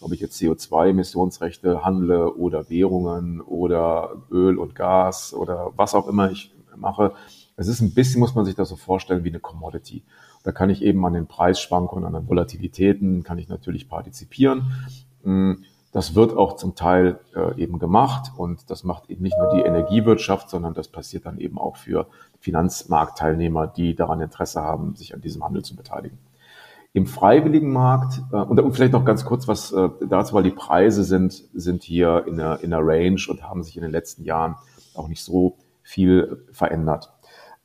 Ob 0.00 0.12
ich 0.12 0.20
jetzt 0.20 0.40
CO2-Emissionsrechte 0.40 1.84
handle 1.84 2.32
oder 2.32 2.70
Währungen 2.70 3.42
oder 3.42 4.22
Öl 4.30 4.56
und 4.56 4.74
Gas 4.74 5.34
oder 5.34 5.72
was 5.76 5.94
auch 5.94 6.08
immer 6.08 6.30
ich 6.30 6.54
mache. 6.76 7.12
Es 7.56 7.68
ist 7.68 7.82
ein 7.82 7.92
bisschen, 7.92 8.20
muss 8.20 8.34
man 8.34 8.46
sich 8.46 8.54
das 8.54 8.70
so 8.70 8.76
vorstellen, 8.76 9.24
wie 9.24 9.28
eine 9.28 9.40
Commodity. 9.40 10.02
Da 10.48 10.52
kann 10.52 10.70
ich 10.70 10.80
eben 10.80 11.04
an 11.04 11.12
den 11.12 11.26
Preisschwankungen, 11.26 12.06
an 12.06 12.14
den 12.14 12.26
Volatilitäten, 12.26 13.22
kann 13.22 13.36
ich 13.36 13.50
natürlich 13.50 13.86
partizipieren. 13.86 14.72
Mm, 15.22 15.56
das 15.92 16.14
wird 16.14 16.34
auch 16.34 16.56
zum 16.56 16.74
Teil 16.74 17.20
äh, 17.36 17.60
eben 17.60 17.78
gemacht 17.78 18.32
und 18.34 18.70
das 18.70 18.82
macht 18.82 19.10
eben 19.10 19.24
nicht 19.24 19.36
nur 19.36 19.54
die 19.54 19.60
Energiewirtschaft, 19.60 20.48
sondern 20.48 20.72
das 20.72 20.88
passiert 20.88 21.26
dann 21.26 21.36
eben 21.36 21.58
auch 21.58 21.76
für 21.76 22.06
Finanzmarktteilnehmer, 22.40 23.66
die 23.66 23.94
daran 23.94 24.22
Interesse 24.22 24.62
haben, 24.62 24.94
sich 24.94 25.12
an 25.12 25.20
diesem 25.20 25.44
Handel 25.44 25.62
zu 25.64 25.76
beteiligen. 25.76 26.16
Im 26.94 27.04
freiwilligen 27.04 27.70
Markt, 27.70 28.22
äh, 28.32 28.36
und, 28.36 28.74
vielleicht 28.74 28.94
noch 28.94 29.04
ganz 29.04 29.26
kurz 29.26 29.48
was 29.48 29.70
äh, 29.72 29.90
dazu, 30.08 30.32
weil 30.32 30.44
die 30.44 30.50
Preise 30.50 31.04
sind, 31.04 31.44
sind 31.52 31.82
hier 31.82 32.24
in 32.26 32.38
der, 32.38 32.60
in 32.62 32.70
der 32.70 32.80
Range 32.80 33.20
und 33.28 33.42
haben 33.42 33.62
sich 33.62 33.76
in 33.76 33.82
den 33.82 33.92
letzten 33.92 34.24
Jahren 34.24 34.56
auch 34.94 35.08
nicht 35.08 35.22
so 35.22 35.58
viel 35.82 36.42
verändert. 36.52 37.12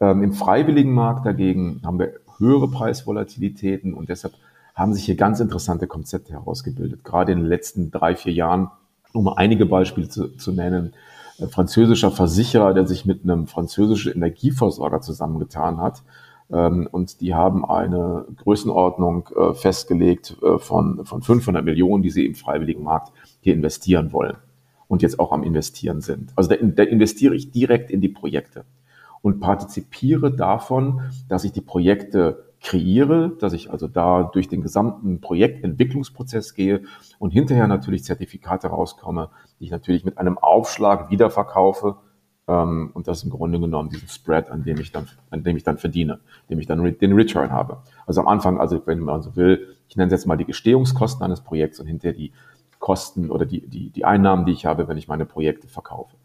Ähm, 0.02 0.22
Im 0.22 0.34
freiwilligen 0.34 0.94
Markt 0.94 1.26
dagegen 1.26 1.82
haben 1.86 1.98
wir 1.98 2.16
höhere 2.44 2.68
Preisvolatilitäten 2.68 3.94
und 3.94 4.10
deshalb 4.10 4.34
haben 4.76 4.94
sich 4.94 5.06
hier 5.06 5.16
ganz 5.16 5.40
interessante 5.40 5.88
Konzepte 5.88 6.34
herausgebildet. 6.34 7.04
Gerade 7.04 7.32
in 7.32 7.40
den 7.40 7.48
letzten 7.48 7.92
drei, 7.92 8.16
vier 8.16 8.34
Jahren, 8.34 8.70
um 9.14 9.28
einige 9.28 9.66
Beispiele 9.66 10.10
zu, 10.10 10.36
zu 10.36 10.52
nennen, 10.52 10.94
ein 11.40 11.50
französischer 11.50 12.12
Versicherer, 12.12 12.74
der 12.74 12.88
sich 12.88 13.06
mit 13.06 13.24
einem 13.24 13.48
französischen 13.48 14.14
Energieversorger 14.14 15.02
zusammengetan 15.02 15.80
hat, 15.80 16.04
ähm, 16.52 16.88
und 16.92 17.22
die 17.22 17.34
haben 17.34 17.66
eine 17.66 18.26
Größenordnung 18.38 19.30
äh, 19.36 19.54
festgelegt 19.54 20.38
äh, 20.42 20.60
von, 20.60 21.06
von 21.06 21.22
500 21.22 21.64
Millionen, 21.64 22.04
die 22.04 22.10
sie 22.10 22.26
im 22.26 22.36
freiwilligen 22.36 22.84
Markt 22.84 23.12
hier 23.42 23.54
investieren 23.54 24.12
wollen 24.14 24.38
und 24.88 25.02
jetzt 25.02 25.20
auch 25.20 25.32
am 25.32 25.44
Investieren 25.44 26.02
sind. 26.02 26.32
Also 26.36 26.50
da, 26.50 26.56
da 26.58 26.84
investiere 26.84 27.36
ich 27.36 27.52
direkt 27.52 27.90
in 27.90 28.02
die 28.02 28.10
Projekte 28.10 28.66
und 29.24 29.40
partizipiere 29.40 30.32
davon, 30.32 31.02
dass 31.30 31.46
ich 31.46 31.54
die 31.54 31.62
Projekte 31.62 32.44
kreiere, 32.62 33.32
dass 33.40 33.54
ich 33.54 33.72
also 33.72 33.88
da 33.88 34.24
durch 34.24 34.48
den 34.48 34.62
gesamten 34.62 35.22
Projektentwicklungsprozess 35.22 36.54
gehe 36.54 36.84
und 37.20 37.32
hinterher 37.32 37.68
natürlich 37.68 38.04
Zertifikate 38.04 38.68
rauskomme, 38.68 39.30
die 39.60 39.66
ich 39.66 39.72
natürlich 39.72 40.06
mit 40.06 40.18
einem 40.18 40.38
Aufschlag 40.38 41.10
wiederverkaufe 41.10 41.96
ähm, 42.48 42.92
und 42.94 43.08
das 43.08 43.24
im 43.24 43.30
Grunde 43.30 43.60
genommen 43.60 43.90
diesen 43.90 44.10
Spread, 44.10 44.52
an 44.52 44.64
dem 44.64 44.80
ich 44.80 44.92
dann, 44.92 45.08
an 45.30 45.44
dem 45.44 45.56
ich 45.56 45.64
dann 45.64 45.78
verdiene, 45.78 46.20
dem 46.50 46.60
ich 46.60 46.68
dann 46.68 46.84
den 46.84 47.14
Return 47.14 47.52
habe. 47.52 47.78
Also 48.06 48.22
am 48.22 48.28
Anfang, 48.28 48.60
also 48.60 48.82
wenn 48.86 49.00
man 49.00 49.22
so 49.22 49.38
will, 49.38 49.76
ich 49.88 49.96
nenne 49.96 50.08
es 50.08 50.20
jetzt 50.20 50.28
mal 50.28 50.38
die 50.38 50.46
Gestehungskosten 50.46 51.24
eines 51.24 51.42
Projekts 51.42 51.80
und 51.80 51.88
hinterher 51.88 52.16
die 52.16 52.34
Kosten 52.80 53.32
oder 53.32 53.46
die, 53.46 53.66
die, 53.68 53.90
die 53.90 54.04
Einnahmen, 54.04 54.46
die 54.46 54.52
ich 54.52 54.66
habe, 54.66 54.90
wenn 54.90 54.98
ich 54.98 55.08
meine 55.08 55.26
Projekte 55.26 55.70
verkaufe. 55.70 56.18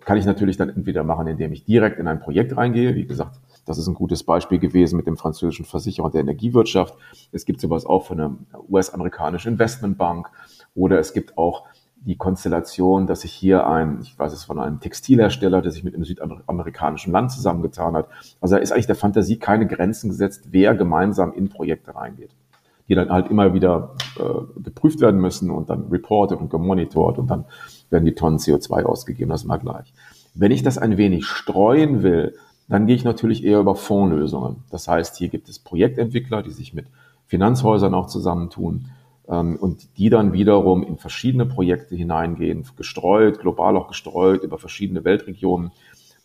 Kann 0.00 0.16
ich 0.16 0.26
natürlich 0.26 0.56
dann 0.56 0.68
entweder 0.68 1.04
machen, 1.04 1.26
indem 1.26 1.52
ich 1.52 1.64
direkt 1.64 1.98
in 1.98 2.08
ein 2.08 2.20
Projekt 2.20 2.56
reingehe. 2.56 2.94
Wie 2.94 3.06
gesagt, 3.06 3.40
das 3.66 3.78
ist 3.78 3.86
ein 3.86 3.94
gutes 3.94 4.22
Beispiel 4.22 4.58
gewesen 4.58 4.96
mit 4.96 5.06
dem 5.06 5.16
französischen 5.16 5.64
Versicherer 5.64 6.10
der 6.10 6.22
Energiewirtschaft. 6.22 6.94
Es 7.32 7.44
gibt 7.44 7.60
sowas 7.60 7.84
auch 7.84 8.06
von 8.06 8.20
einer 8.20 8.36
US-amerikanischen 8.68 9.52
Investmentbank 9.52 10.30
oder 10.74 10.98
es 10.98 11.12
gibt 11.12 11.36
auch 11.36 11.64
die 12.06 12.16
Konstellation, 12.16 13.08
dass 13.08 13.22
sich 13.22 13.32
hier 13.32 13.66
ein, 13.66 13.98
ich 14.00 14.16
weiß 14.16 14.32
es 14.32 14.44
von 14.44 14.60
einem 14.60 14.78
Textilhersteller, 14.78 15.60
der 15.60 15.72
sich 15.72 15.82
mit 15.82 15.94
einem 15.94 16.04
südamerikanischen 16.04 17.12
Land 17.12 17.32
zusammengetan 17.32 17.96
hat. 17.96 18.08
Also 18.40 18.54
da 18.54 18.60
ist 18.60 18.70
eigentlich 18.70 18.86
der 18.86 18.94
Fantasie 18.94 19.38
keine 19.38 19.66
Grenzen 19.66 20.10
gesetzt, 20.10 20.48
wer 20.52 20.76
gemeinsam 20.76 21.32
in 21.32 21.48
Projekte 21.48 21.96
reingeht, 21.96 22.30
die 22.88 22.94
dann 22.94 23.10
halt 23.10 23.28
immer 23.28 23.54
wieder 23.54 23.96
äh, 24.20 24.62
geprüft 24.62 25.00
werden 25.00 25.20
müssen 25.20 25.50
und 25.50 25.68
dann 25.68 25.88
reported 25.88 26.38
und 26.38 26.48
gemonitort 26.48 27.18
und 27.18 27.28
dann 27.28 27.46
werden 27.90 28.04
die 28.04 28.14
Tonnen 28.14 28.38
CO2 28.38 28.84
ausgegeben, 28.84 29.30
das 29.30 29.44
mal 29.44 29.58
gleich. 29.58 29.92
Wenn 30.34 30.50
ich 30.50 30.62
das 30.62 30.78
ein 30.78 30.96
wenig 30.96 31.26
streuen 31.26 32.02
will, 32.02 32.34
dann 32.68 32.86
gehe 32.86 32.96
ich 32.96 33.04
natürlich 33.04 33.44
eher 33.44 33.60
über 33.60 33.76
Fondslösungen. 33.76 34.64
Das 34.70 34.88
heißt, 34.88 35.16
hier 35.16 35.28
gibt 35.28 35.48
es 35.48 35.58
Projektentwickler, 35.58 36.42
die 36.42 36.50
sich 36.50 36.74
mit 36.74 36.86
Finanzhäusern 37.26 37.94
auch 37.94 38.06
zusammentun 38.06 38.86
ähm, 39.28 39.56
und 39.56 39.98
die 39.98 40.10
dann 40.10 40.32
wiederum 40.32 40.82
in 40.82 40.98
verschiedene 40.98 41.46
Projekte 41.46 41.94
hineingehen, 41.94 42.64
gestreut, 42.76 43.40
global 43.40 43.76
auch 43.76 43.88
gestreut 43.88 44.42
über 44.42 44.58
verschiedene 44.58 45.04
Weltregionen, 45.04 45.70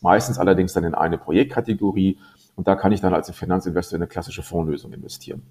meistens 0.00 0.38
allerdings 0.38 0.72
dann 0.72 0.84
in 0.84 0.94
eine 0.94 1.18
Projektkategorie 1.18 2.18
und 2.56 2.68
da 2.68 2.74
kann 2.74 2.92
ich 2.92 3.00
dann 3.00 3.14
als 3.14 3.30
Finanzinvestor 3.30 3.96
in 3.96 4.02
eine 4.02 4.08
klassische 4.08 4.42
Fondslösung 4.42 4.92
investieren. 4.92 5.42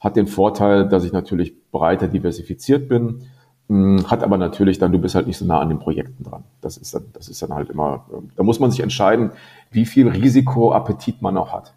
Hat 0.00 0.16
den 0.16 0.28
Vorteil, 0.28 0.88
dass 0.88 1.04
ich 1.04 1.12
natürlich 1.12 1.52
breiter 1.70 2.06
diversifiziert 2.06 2.88
bin, 2.88 3.22
hat 3.68 4.22
aber 4.22 4.38
natürlich 4.38 4.78
dann, 4.78 4.92
du 4.92 4.98
bist 4.98 5.14
halt 5.14 5.26
nicht 5.26 5.36
so 5.36 5.44
nah 5.44 5.60
an 5.60 5.68
den 5.68 5.78
Projekten 5.78 6.24
dran. 6.24 6.44
Das 6.60 6.76
ist 6.78 6.94
dann, 6.94 7.04
das 7.12 7.28
ist 7.28 7.42
dann 7.42 7.52
halt 7.52 7.68
immer, 7.68 8.06
ähm, 8.12 8.30
da 8.34 8.42
muss 8.42 8.60
man 8.60 8.70
sich 8.70 8.80
entscheiden, 8.80 9.32
wie 9.70 9.84
viel 9.84 10.08
Risikoappetit 10.08 11.20
man 11.20 11.36
auch 11.36 11.52
hat. 11.52 11.74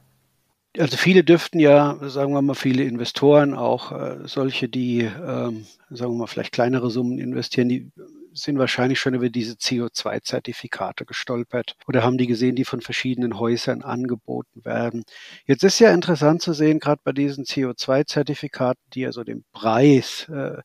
Also 0.77 0.95
viele 0.95 1.25
dürften 1.25 1.59
ja, 1.59 1.97
sagen 2.07 2.33
wir 2.33 2.41
mal, 2.41 2.53
viele 2.53 2.83
Investoren, 2.83 3.53
auch 3.53 3.91
äh, 3.91 4.19
solche, 4.23 4.69
die, 4.69 5.01
ähm, 5.01 5.65
sagen 5.89 6.13
wir 6.13 6.19
mal, 6.19 6.27
vielleicht 6.27 6.53
kleinere 6.53 6.89
Summen 6.89 7.19
investieren, 7.19 7.67
die 7.67 7.91
sind 8.33 8.57
wahrscheinlich 8.57 8.99
schon 8.99 9.13
über 9.13 9.29
diese 9.29 9.55
CO2-Zertifikate 9.55 11.05
gestolpert 11.05 11.75
oder 11.87 12.03
haben 12.03 12.17
die 12.17 12.27
gesehen, 12.27 12.55
die 12.55 12.65
von 12.65 12.79
verschiedenen 12.79 13.37
Häusern 13.39 13.81
angeboten 13.81 14.63
werden. 14.63 15.03
Jetzt 15.45 15.63
ist 15.63 15.79
ja 15.79 15.91
interessant 15.93 16.41
zu 16.41 16.53
sehen, 16.53 16.79
gerade 16.79 17.01
bei 17.03 17.11
diesen 17.11 17.43
CO2-Zertifikaten, 17.43 18.81
die 18.93 19.01
ja 19.01 19.11
so 19.11 19.23
den 19.23 19.43
Preis 19.51 20.29
äh, 20.29 20.61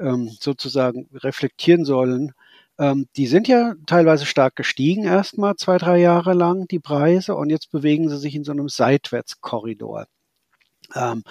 ähm, 0.00 0.28
sozusagen 0.40 1.08
reflektieren 1.14 1.84
sollen, 1.84 2.32
ähm, 2.78 3.06
die 3.16 3.26
sind 3.26 3.48
ja 3.48 3.74
teilweise 3.86 4.26
stark 4.26 4.56
gestiegen 4.56 5.04
erstmal 5.04 5.56
zwei, 5.56 5.78
drei 5.78 5.98
Jahre 5.98 6.34
lang, 6.34 6.66
die 6.68 6.80
Preise, 6.80 7.34
und 7.34 7.50
jetzt 7.50 7.70
bewegen 7.70 8.08
sie 8.08 8.18
sich 8.18 8.34
in 8.34 8.44
so 8.44 8.52
einem 8.52 8.68
Seitwärtskorridor. 8.68 10.06
Ähm, 10.94 11.22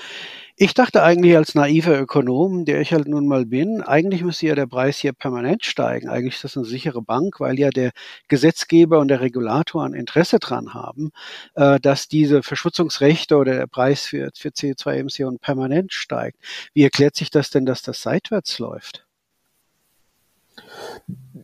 ich 0.58 0.74
dachte 0.74 1.04
eigentlich 1.04 1.36
als 1.36 1.54
naiver 1.56 2.00
Ökonom, 2.00 2.66
der 2.66 2.80
ich 2.80 2.94
halt 2.94 3.08
nun 3.08 3.28
mal 3.28 3.46
bin, 3.46 3.82
eigentlich 3.82 4.24
müsste 4.24 4.48
ja 4.48 4.56
der 4.56 4.68
Preis 4.68 4.98
hier 4.98 5.12
permanent 5.14 5.66
steigen. 5.66 6.08
Eigentlich 6.10 6.36
ist 6.36 6.44
das 6.46 6.56
eine 6.58 6.66
sichere 6.66 7.02
Bank, 7.02 7.40
weil 7.40 7.60
ja 7.60 7.70
der 7.70 7.92
Gesetzgeber 8.30 9.00
und 9.00 9.10
der 9.10 9.22
Regulator 9.22 9.84
ein 9.86 9.94
Interesse 9.94 10.40
dran 10.40 10.74
haben, 10.74 11.12
äh, 11.56 11.80
dass 11.80 12.08
diese 12.08 12.42
Verschmutzungsrechte 12.44 13.36
oder 13.38 13.56
der 13.56 13.68
Preis 13.68 14.06
für, 14.06 14.32
für 14.36 14.50
CO2-Emissionen 14.50 15.40
permanent 15.40 15.94
steigt. 15.94 16.38
Wie 16.74 16.84
erklärt 16.84 17.16
sich 17.16 17.30
das 17.32 17.50
denn, 17.50 17.66
dass 17.66 17.82
das 17.82 18.02
seitwärts 18.02 18.60
läuft? 18.60 19.05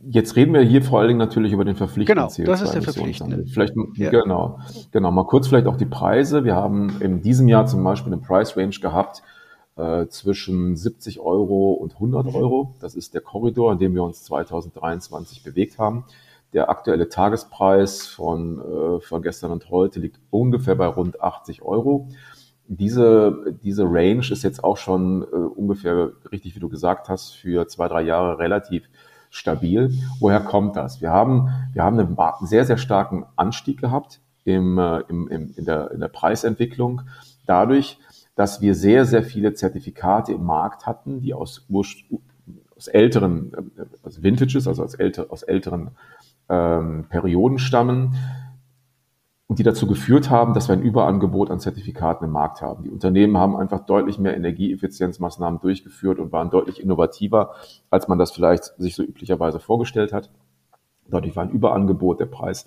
Jetzt 0.08 0.36
reden 0.36 0.52
wir 0.52 0.62
hier 0.62 0.82
vor 0.82 0.98
allen 0.98 1.08
Dingen 1.08 1.18
natürlich 1.18 1.52
über 1.52 1.64
den 1.64 1.76
verpflichtenden 1.76 2.28
genau, 2.28 2.50
das 2.50 2.62
ist 2.62 2.74
der 2.74 2.82
verpflichtende. 2.82 3.44
Vielleicht, 3.46 3.74
ja. 3.94 4.10
genau, 4.10 4.58
genau, 4.90 5.10
mal 5.10 5.24
kurz 5.24 5.48
vielleicht 5.48 5.66
auch 5.66 5.76
die 5.76 5.86
Preise. 5.86 6.44
Wir 6.44 6.56
haben 6.56 7.00
in 7.00 7.22
diesem 7.22 7.48
Jahr 7.48 7.66
zum 7.66 7.84
Beispiel 7.84 8.12
eine 8.12 8.20
Price 8.20 8.56
Range 8.56 8.74
gehabt 8.80 9.22
äh, 9.76 10.06
zwischen 10.08 10.76
70 10.76 11.20
Euro 11.20 11.72
und 11.72 11.94
100 11.94 12.26
mhm. 12.26 12.34
Euro. 12.34 12.74
Das 12.80 12.94
ist 12.94 13.14
der 13.14 13.20
Korridor, 13.20 13.72
in 13.72 13.78
dem 13.78 13.94
wir 13.94 14.02
uns 14.02 14.22
2023 14.24 15.42
bewegt 15.42 15.78
haben. 15.78 16.04
Der 16.52 16.68
aktuelle 16.68 17.08
Tagespreis 17.08 18.06
von, 18.06 18.60
äh, 18.60 19.00
von 19.00 19.22
gestern 19.22 19.52
und 19.52 19.70
heute 19.70 20.00
liegt 20.00 20.20
ungefähr 20.30 20.74
bei 20.74 20.86
rund 20.86 21.20
80 21.20 21.62
Euro. 21.62 22.08
Diese, 22.68 23.56
diese 23.62 23.84
Range 23.84 24.26
ist 24.30 24.42
jetzt 24.42 24.62
auch 24.62 24.76
schon 24.76 25.22
äh, 25.22 25.26
ungefähr, 25.26 26.12
richtig 26.30 26.54
wie 26.54 26.60
du 26.60 26.68
gesagt 26.68 27.08
hast, 27.08 27.32
für 27.32 27.66
zwei, 27.68 27.88
drei 27.88 28.02
Jahre 28.02 28.38
relativ 28.38 28.88
stabil. 29.32 29.90
Woher 30.20 30.40
kommt 30.40 30.76
das? 30.76 31.00
Wir 31.00 31.10
haben, 31.10 31.48
wir 31.72 31.82
haben 31.82 31.98
einen 31.98 32.46
sehr, 32.46 32.64
sehr 32.64 32.76
starken 32.76 33.24
Anstieg 33.34 33.80
gehabt 33.80 34.20
im, 34.44 34.78
äh, 34.78 35.00
im, 35.08 35.26
im, 35.28 35.54
in, 35.56 35.64
der, 35.64 35.90
in 35.90 36.00
der 36.00 36.08
Preisentwicklung. 36.08 37.02
Dadurch, 37.46 37.98
dass 38.36 38.60
wir 38.60 38.74
sehr, 38.74 39.04
sehr 39.06 39.22
viele 39.22 39.54
Zertifikate 39.54 40.32
im 40.32 40.44
Markt 40.44 40.86
hatten, 40.86 41.20
die 41.20 41.34
aus, 41.34 41.66
aus 42.76 42.88
älteren, 42.88 43.52
äh, 43.54 43.84
aus 44.02 44.22
Vintages, 44.22 44.68
also 44.68 44.84
aus, 44.84 44.94
älter, 44.94 45.26
aus 45.30 45.42
älteren 45.42 45.92
ähm, 46.48 47.06
Perioden 47.08 47.58
stammen, 47.58 48.14
und 49.52 49.58
die 49.58 49.64
dazu 49.64 49.86
geführt 49.86 50.30
haben, 50.30 50.54
dass 50.54 50.68
wir 50.68 50.72
ein 50.72 50.80
Überangebot 50.80 51.50
an 51.50 51.60
Zertifikaten 51.60 52.24
im 52.24 52.30
Markt 52.30 52.62
haben. 52.62 52.84
Die 52.84 52.88
Unternehmen 52.88 53.36
haben 53.36 53.54
einfach 53.54 53.84
deutlich 53.84 54.18
mehr 54.18 54.34
Energieeffizienzmaßnahmen 54.34 55.60
durchgeführt 55.60 56.20
und 56.20 56.32
waren 56.32 56.48
deutlich 56.48 56.82
innovativer, 56.82 57.50
als 57.90 58.08
man 58.08 58.18
das 58.18 58.30
vielleicht 58.30 58.64
sich 58.78 58.94
so 58.94 59.02
üblicherweise 59.02 59.60
vorgestellt 59.60 60.14
hat. 60.14 60.30
Dadurch 61.06 61.36
war 61.36 61.42
ein 61.42 61.50
Überangebot, 61.50 62.18
der 62.18 62.24
Preis 62.24 62.66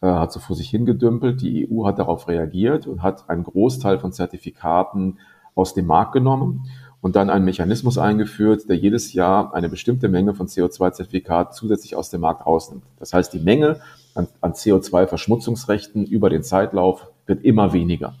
äh, 0.00 0.08
hat 0.08 0.32
so 0.32 0.40
vor 0.40 0.56
sich 0.56 0.68
hingedümpelt. 0.68 1.42
Die 1.42 1.70
EU 1.70 1.86
hat 1.86 2.00
darauf 2.00 2.26
reagiert 2.26 2.88
und 2.88 3.04
hat 3.04 3.30
einen 3.30 3.44
Großteil 3.44 4.00
von 4.00 4.10
Zertifikaten 4.10 5.20
aus 5.54 5.74
dem 5.74 5.86
Markt 5.86 6.10
genommen 6.10 6.68
und 7.00 7.14
dann 7.14 7.30
einen 7.30 7.44
Mechanismus 7.44 7.98
eingeführt, 7.98 8.68
der 8.68 8.74
jedes 8.74 9.12
Jahr 9.12 9.54
eine 9.54 9.68
bestimmte 9.68 10.08
Menge 10.08 10.34
von 10.34 10.48
CO2-Zertifikaten 10.48 11.52
zusätzlich 11.52 11.94
aus 11.94 12.10
dem 12.10 12.22
Markt 12.22 12.44
rausnimmt. 12.44 12.82
Das 12.98 13.12
heißt, 13.12 13.32
die 13.32 13.38
Menge 13.38 13.78
an, 14.16 14.28
an 14.40 14.52
CO2-Verschmutzungsrechten 14.52 16.06
über 16.06 16.30
den 16.30 16.42
Zeitlauf 16.42 17.08
wird 17.26 17.44
immer 17.44 17.72
weniger. 17.72 18.14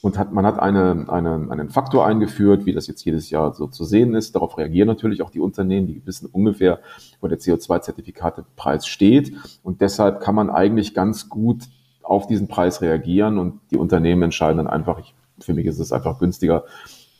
Und 0.00 0.18
hat, 0.18 0.32
man 0.32 0.44
hat 0.44 0.58
eine, 0.58 1.06
eine, 1.08 1.48
einen 1.50 1.68
Faktor 1.68 2.04
eingeführt, 2.04 2.66
wie 2.66 2.72
das 2.72 2.88
jetzt 2.88 3.04
jedes 3.04 3.30
Jahr 3.30 3.54
so 3.54 3.68
zu 3.68 3.84
sehen 3.84 4.14
ist. 4.14 4.34
Darauf 4.34 4.58
reagieren 4.58 4.88
natürlich 4.88 5.22
auch 5.22 5.30
die 5.30 5.38
Unternehmen, 5.38 5.86
die 5.86 6.04
wissen 6.04 6.28
ungefähr, 6.32 6.80
wo 7.20 7.28
der 7.28 7.38
CO2-Zertifikatepreis 7.38 8.86
steht. 8.88 9.32
Und 9.62 9.80
deshalb 9.80 10.20
kann 10.20 10.34
man 10.34 10.50
eigentlich 10.50 10.92
ganz 10.92 11.28
gut 11.28 11.68
auf 12.02 12.26
diesen 12.26 12.48
Preis 12.48 12.82
reagieren 12.82 13.38
und 13.38 13.60
die 13.70 13.76
Unternehmen 13.76 14.22
entscheiden 14.22 14.58
dann 14.58 14.66
einfach, 14.66 14.98
ich, 14.98 15.14
für 15.38 15.54
mich 15.54 15.66
ist 15.66 15.78
es 15.78 15.92
einfach 15.92 16.18
günstiger, 16.18 16.64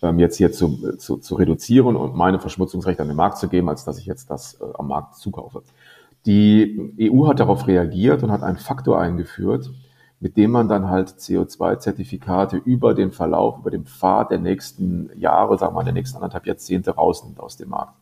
ähm, 0.02 0.18
jetzt 0.18 0.36
hier 0.36 0.52
zu, 0.52 0.96
zu, 0.96 1.18
zu 1.18 1.34
reduzieren 1.36 1.96
und 1.96 2.16
meine 2.16 2.40
Verschmutzungsrechte 2.40 3.02
an 3.02 3.08
den 3.08 3.16
Markt 3.16 3.38
zu 3.38 3.48
geben, 3.48 3.68
als 3.68 3.84
dass 3.84 3.98
ich 3.98 4.06
jetzt 4.06 4.30
das 4.30 4.54
äh, 4.60 4.64
am 4.74 4.88
Markt 4.88 5.16
zukaufe. 5.16 5.62
Die 6.26 6.94
EU 7.00 7.26
hat 7.26 7.40
darauf 7.40 7.66
reagiert 7.66 8.22
und 8.22 8.30
hat 8.30 8.42
einen 8.42 8.58
Faktor 8.58 9.00
eingeführt, 9.00 9.70
mit 10.20 10.36
dem 10.36 10.52
man 10.52 10.68
dann 10.68 10.88
halt 10.88 11.08
CO2-Zertifikate 11.08 12.56
über 12.56 12.94
den 12.94 13.10
Verlauf, 13.10 13.58
über 13.58 13.70
den 13.72 13.84
Pfad 13.84 14.30
der 14.30 14.38
nächsten 14.38 15.10
Jahre, 15.16 15.58
sagen 15.58 15.72
wir 15.72 15.80
mal, 15.80 15.84
der 15.84 15.94
nächsten 15.94 16.16
anderthalb 16.16 16.46
Jahrzehnte 16.46 16.92
rausnimmt 16.92 17.40
aus 17.40 17.56
dem 17.56 17.70
Markt. 17.70 17.94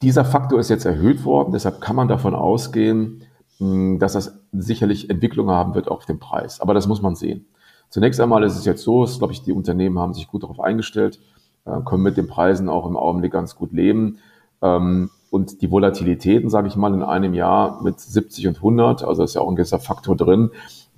Dieser 0.00 0.24
Faktor 0.24 0.58
ist 0.58 0.70
jetzt 0.70 0.86
erhöht 0.86 1.24
worden, 1.24 1.52
deshalb 1.52 1.80
kann 1.80 1.96
man 1.96 2.08
davon 2.08 2.34
ausgehen, 2.34 3.24
dass 3.58 4.12
das 4.12 4.40
sicherlich 4.52 5.10
Entwicklungen 5.10 5.54
haben 5.54 5.74
wird 5.74 5.88
auf 5.88 6.06
dem 6.06 6.18
Preis. 6.18 6.60
Aber 6.60 6.72
das 6.72 6.86
muss 6.86 7.02
man 7.02 7.16
sehen. 7.16 7.46
Zunächst 7.90 8.20
einmal 8.20 8.44
ist 8.44 8.56
es 8.56 8.64
jetzt 8.64 8.82
so, 8.82 9.02
dass, 9.04 9.18
glaube 9.18 9.32
ich, 9.32 9.42
die 9.42 9.52
Unternehmen 9.52 9.98
haben 9.98 10.14
sich 10.14 10.28
gut 10.28 10.44
darauf 10.44 10.60
eingestellt, 10.60 11.18
äh, 11.64 11.80
können 11.84 12.02
mit 12.02 12.16
den 12.16 12.28
Preisen 12.28 12.68
auch 12.68 12.86
im 12.86 12.96
Augenblick 12.96 13.32
ganz 13.32 13.56
gut 13.56 13.72
leben. 13.72 14.18
Ähm, 14.62 15.10
und 15.30 15.62
die 15.62 15.70
Volatilitäten, 15.70 16.50
sage 16.50 16.68
ich 16.68 16.76
mal, 16.76 16.94
in 16.94 17.02
einem 17.02 17.34
Jahr 17.34 17.82
mit 17.82 18.00
70 18.00 18.48
und 18.48 18.56
100, 18.56 19.04
also 19.04 19.22
ist 19.22 19.34
ja 19.34 19.40
auch 19.40 19.48
ein 19.48 19.56
gewisser 19.56 19.78
Faktor 19.78 20.16
drin, 20.16 20.50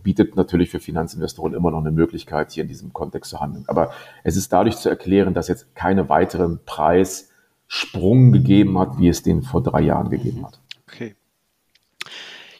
bietet 0.02 0.36
natürlich 0.36 0.70
für 0.70 0.80
Finanzinvestoren 0.80 1.54
immer 1.54 1.70
noch 1.70 1.80
eine 1.80 1.90
Möglichkeit, 1.90 2.52
hier 2.52 2.62
in 2.62 2.68
diesem 2.68 2.92
Kontext 2.92 3.30
zu 3.30 3.40
handeln. 3.40 3.64
Aber 3.66 3.90
es 4.24 4.36
ist 4.36 4.52
dadurch 4.52 4.76
zu 4.76 4.88
erklären, 4.88 5.34
dass 5.34 5.48
jetzt 5.48 5.74
keine 5.74 6.08
weiteren 6.08 6.60
Preissprung 6.64 8.32
gegeben 8.32 8.78
hat, 8.78 8.98
wie 8.98 9.08
es 9.08 9.22
den 9.22 9.42
vor 9.42 9.62
drei 9.62 9.82
Jahren 9.82 10.10
gegeben 10.10 10.44
hat. 10.44 10.60
Okay. 10.88 11.14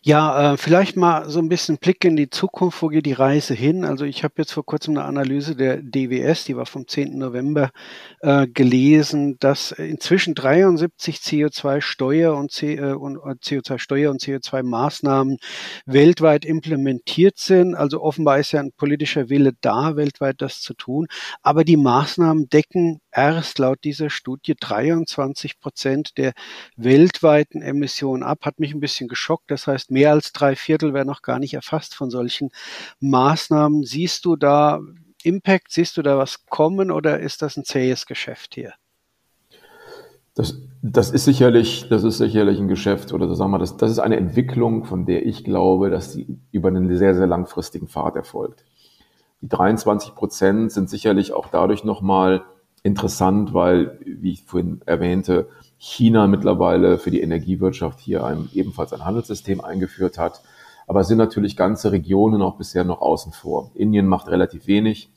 Ja, 0.03 0.55
äh, 0.55 0.57
vielleicht 0.57 0.97
mal 0.97 1.29
so 1.29 1.41
ein 1.41 1.51
bisschen 1.51 1.77
Blick 1.77 2.07
in 2.07 2.17
die 2.17 2.31
Zukunft. 2.31 2.81
Wo 2.81 2.89
geht 2.89 3.05
die 3.05 3.13
Reise 3.13 3.53
hin? 3.53 3.85
Also 3.85 4.07
ich 4.07 4.25
habe 4.25 4.33
jetzt 4.39 4.53
vor 4.53 4.65
kurzem 4.65 4.97
eine 4.97 5.05
Analyse 5.05 5.55
der 5.55 5.77
DWS, 5.83 6.45
die 6.47 6.57
war 6.57 6.65
vom 6.65 6.89
10. 6.89 7.19
November, 7.19 7.71
äh, 8.21 8.47
gelesen, 8.47 9.37
dass 9.41 9.73
inzwischen 9.73 10.35
73 10.35 11.17
CO2-Steuer 11.17 12.35
und, 12.35 12.51
C, 12.51 12.77
äh, 12.77 12.95
und 12.95 13.17
äh, 13.17 13.35
CO2-Steuer 13.45 14.11
und 14.11 14.23
CO2-Maßnahmen 14.23 15.37
weltweit 15.85 16.47
implementiert 16.47 17.37
sind. 17.37 17.75
Also 17.75 18.01
offenbar 18.01 18.39
ist 18.39 18.53
ja 18.53 18.61
ein 18.61 18.73
politischer 18.73 19.29
Wille 19.29 19.53
da, 19.61 19.97
weltweit 19.97 20.37
das 20.41 20.63
zu 20.63 20.73
tun. 20.73 21.09
Aber 21.43 21.63
die 21.63 21.77
Maßnahmen 21.77 22.49
decken 22.49 23.01
erst 23.13 23.59
laut 23.59 23.79
dieser 23.85 24.11
Studie 24.11 24.55
23 24.59 25.61
Prozent 25.61 26.17
der 26.19 26.33
weltweiten 26.77 27.63
Emissionen 27.63 28.23
ab. 28.23 28.41
Hat 28.43 28.59
mich 28.59 28.75
ein 28.75 28.81
bisschen 28.81 29.09
geschockt. 29.09 29.51
Das 29.51 29.67
heißt, 29.67 29.91
mehr 29.91 30.13
als 30.13 30.33
drei 30.33 30.57
Viertel 30.57 30.95
werden 30.95 31.09
noch 31.09 31.23
gar 31.23 31.39
nicht 31.39 31.55
erfasst 31.55 31.95
von 31.95 32.11
solchen 32.11 32.51
Maßnahmen. 33.01 33.85
Siehst 33.85 34.25
du 34.25 34.37
da 34.37 34.81
Impact? 35.23 35.71
Siehst 35.71 35.97
du 35.97 36.03
da 36.03 36.19
was 36.19 36.47
kommen 36.47 36.91
oder 36.91 37.21
ist 37.21 37.43
das 37.43 37.57
ein 37.57 37.65
zähes 37.65 38.07
Geschäft 38.07 38.55
hier? 38.55 38.73
Das, 40.35 40.61
das 40.81 41.11
ist 41.11 41.25
sicherlich, 41.25 41.89
das 41.89 42.05
ist 42.05 42.19
sicherlich 42.19 42.59
ein 42.59 42.69
Geschäft 42.69 43.13
oder 43.13 43.35
sagen 43.35 43.51
wir, 43.51 43.59
das, 43.59 43.77
das 43.77 43.91
ist 43.91 43.99
eine 43.99 44.17
Entwicklung, 44.17 44.85
von 44.85 45.05
der 45.05 45.27
ich 45.27 45.45
glaube, 45.45 45.91
dass 45.91 46.13
sie 46.13 46.39
über 46.53 46.69
einen 46.69 46.97
sehr, 46.97 47.15
sehr 47.15 47.27
langfristigen 47.27 47.89
Pfad 47.89 48.17
erfolgt. 48.17 48.65
Die 49.43 49.49
23 49.49 50.15
Prozent 50.15 50.73
sind 50.73 50.89
sicherlich 50.89 51.33
auch 51.33 51.49
dadurch 51.49 51.85
nochmal 51.85 52.45
interessant, 52.83 53.55
weil, 53.55 53.99
wie 54.05 54.33
ich 54.33 54.43
vorhin 54.43 54.81
erwähnte, 54.87 55.49
China 55.79 56.27
mittlerweile 56.27 56.99
für 56.99 57.11
die 57.11 57.21
Energiewirtschaft 57.21 58.01
hier 58.01 58.25
ein, 58.25 58.49
ebenfalls 58.53 58.93
ein 58.93 59.05
Handelssystem 59.05 59.61
eingeführt 59.61 60.19
hat. 60.19 60.43
Aber 60.87 61.01
es 61.01 61.09
sind 61.09 61.19
natürlich 61.19 61.57
ganze 61.57 61.93
Regionen 61.93 62.43
auch 62.43 62.57
bisher 62.57 62.85
noch 62.85 63.01
außen 63.01 63.33
vor. 63.33 63.71
Indien 63.75 64.07
macht 64.07 64.29
relativ 64.29 64.67
wenig. 64.67 65.11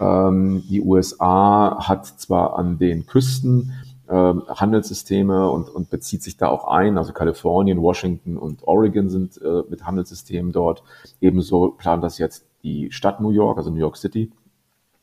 Ähm, 0.00 0.64
die 0.68 0.80
USA 0.80 1.76
hat 1.86 2.06
zwar 2.06 2.58
an 2.58 2.78
den 2.78 3.06
Küsten 3.06 3.72
äh, 4.08 4.14
Handelssysteme 4.14 5.50
und, 5.50 5.68
und 5.68 5.90
bezieht 5.90 6.22
sich 6.22 6.36
da 6.36 6.48
auch 6.48 6.64
ein. 6.64 6.98
Also 6.98 7.12
Kalifornien, 7.12 7.80
Washington 7.80 8.36
und 8.36 8.66
Oregon 8.66 9.08
sind 9.08 9.40
äh, 9.42 9.62
mit 9.68 9.84
Handelssystemen 9.84 10.52
dort. 10.52 10.82
Ebenso 11.20 11.68
plant 11.68 12.02
das 12.02 12.18
jetzt 12.18 12.46
die 12.62 12.90
Stadt 12.90 13.20
New 13.20 13.30
York, 13.30 13.58
also 13.58 13.70
New 13.70 13.78
York 13.78 13.96
City. 13.96 14.32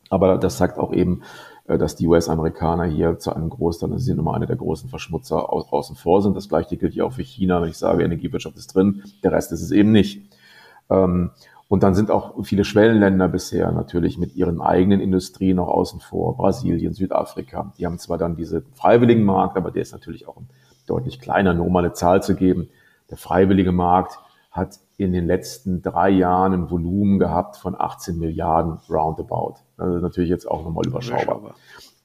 Aber 0.10 0.38
das 0.38 0.58
sagt 0.58 0.78
auch 0.78 0.94
eben, 0.94 1.22
dass 1.68 1.96
die 1.98 2.08
US-Amerikaner 2.08 2.86
hier 2.86 3.20
zu 3.20 3.34
einem 3.34 3.50
Großteil, 3.50 3.90
das 3.90 4.06
sind 4.06 4.20
immer 4.20 4.34
einer 4.34 4.46
der 4.46 4.56
großen 4.56 4.90
Verschmutzer 4.90 5.52
außen 5.52 5.98
vor 5.98 6.22
sind. 6.22 6.36
Das 6.36 6.48
gleiche 6.48 6.78
gilt 6.78 6.94
hier 6.94 7.06
auch 7.06 7.14
für 7.14 7.24
China, 7.24 7.62
wenn 7.62 7.70
ich 7.70 7.78
sage, 7.78 8.04
Energiewirtschaft 8.04 8.56
ist 8.56 8.74
drin, 8.74 9.04
der 9.24 9.34
Rest 9.34 9.52
ist 9.52 9.62
es 9.62 9.72
eben 9.72 9.92
nicht. 9.92 10.22
Ähm, 10.90 11.32
und 11.68 11.84
dann 11.84 11.96
sind 11.96 12.12
auch 12.12 12.42
viele 12.46 12.64
Schwellenländer 12.64 13.28
bisher 13.28 13.72
natürlich 13.74 14.18
mit 14.18 14.36
ihren 14.36 14.62
eigenen 14.62 15.02
Industrien 15.02 15.58
noch 15.58 15.68
außen 15.68 16.00
vor. 16.00 16.38
Brasilien, 16.38 16.94
Südafrika. 16.94 17.74
Die 17.78 17.86
haben 17.86 18.00
zwar 18.00 18.18
dann 18.18 18.38
diese 18.38 18.64
freiwilligen 18.74 19.26
Markt, 19.26 19.58
aber 19.58 19.72
der 19.72 19.82
ist 19.82 19.92
natürlich 19.92 20.30
auch 20.30 20.38
deutlich 20.86 21.20
kleiner, 21.20 21.54
nur 21.54 21.70
mal 21.70 21.84
eine 21.84 21.92
Zahl 21.92 22.24
zu 22.24 22.36
geben. 22.36 22.70
Der 23.10 23.18
freiwillige 23.18 23.74
Markt 23.74 24.20
hat 24.58 24.80
in 24.98 25.14
den 25.14 25.28
letzten 25.28 25.82
drei 25.82 26.10
Jahren 26.10 26.54
ein 26.54 26.72
Volumen 26.72 27.20
gehabt 27.20 27.58
von 27.58 27.76
18 27.78 28.18
Milliarden 28.18 28.80
roundabout. 28.90 29.56
Also 29.78 30.00
natürlich 30.00 30.30
jetzt 30.30 30.50
auch 30.50 30.64
nochmal 30.64 30.88
überschaubar. 30.88 31.56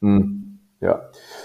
Hm, 0.01 0.59
ja. 0.81 1.01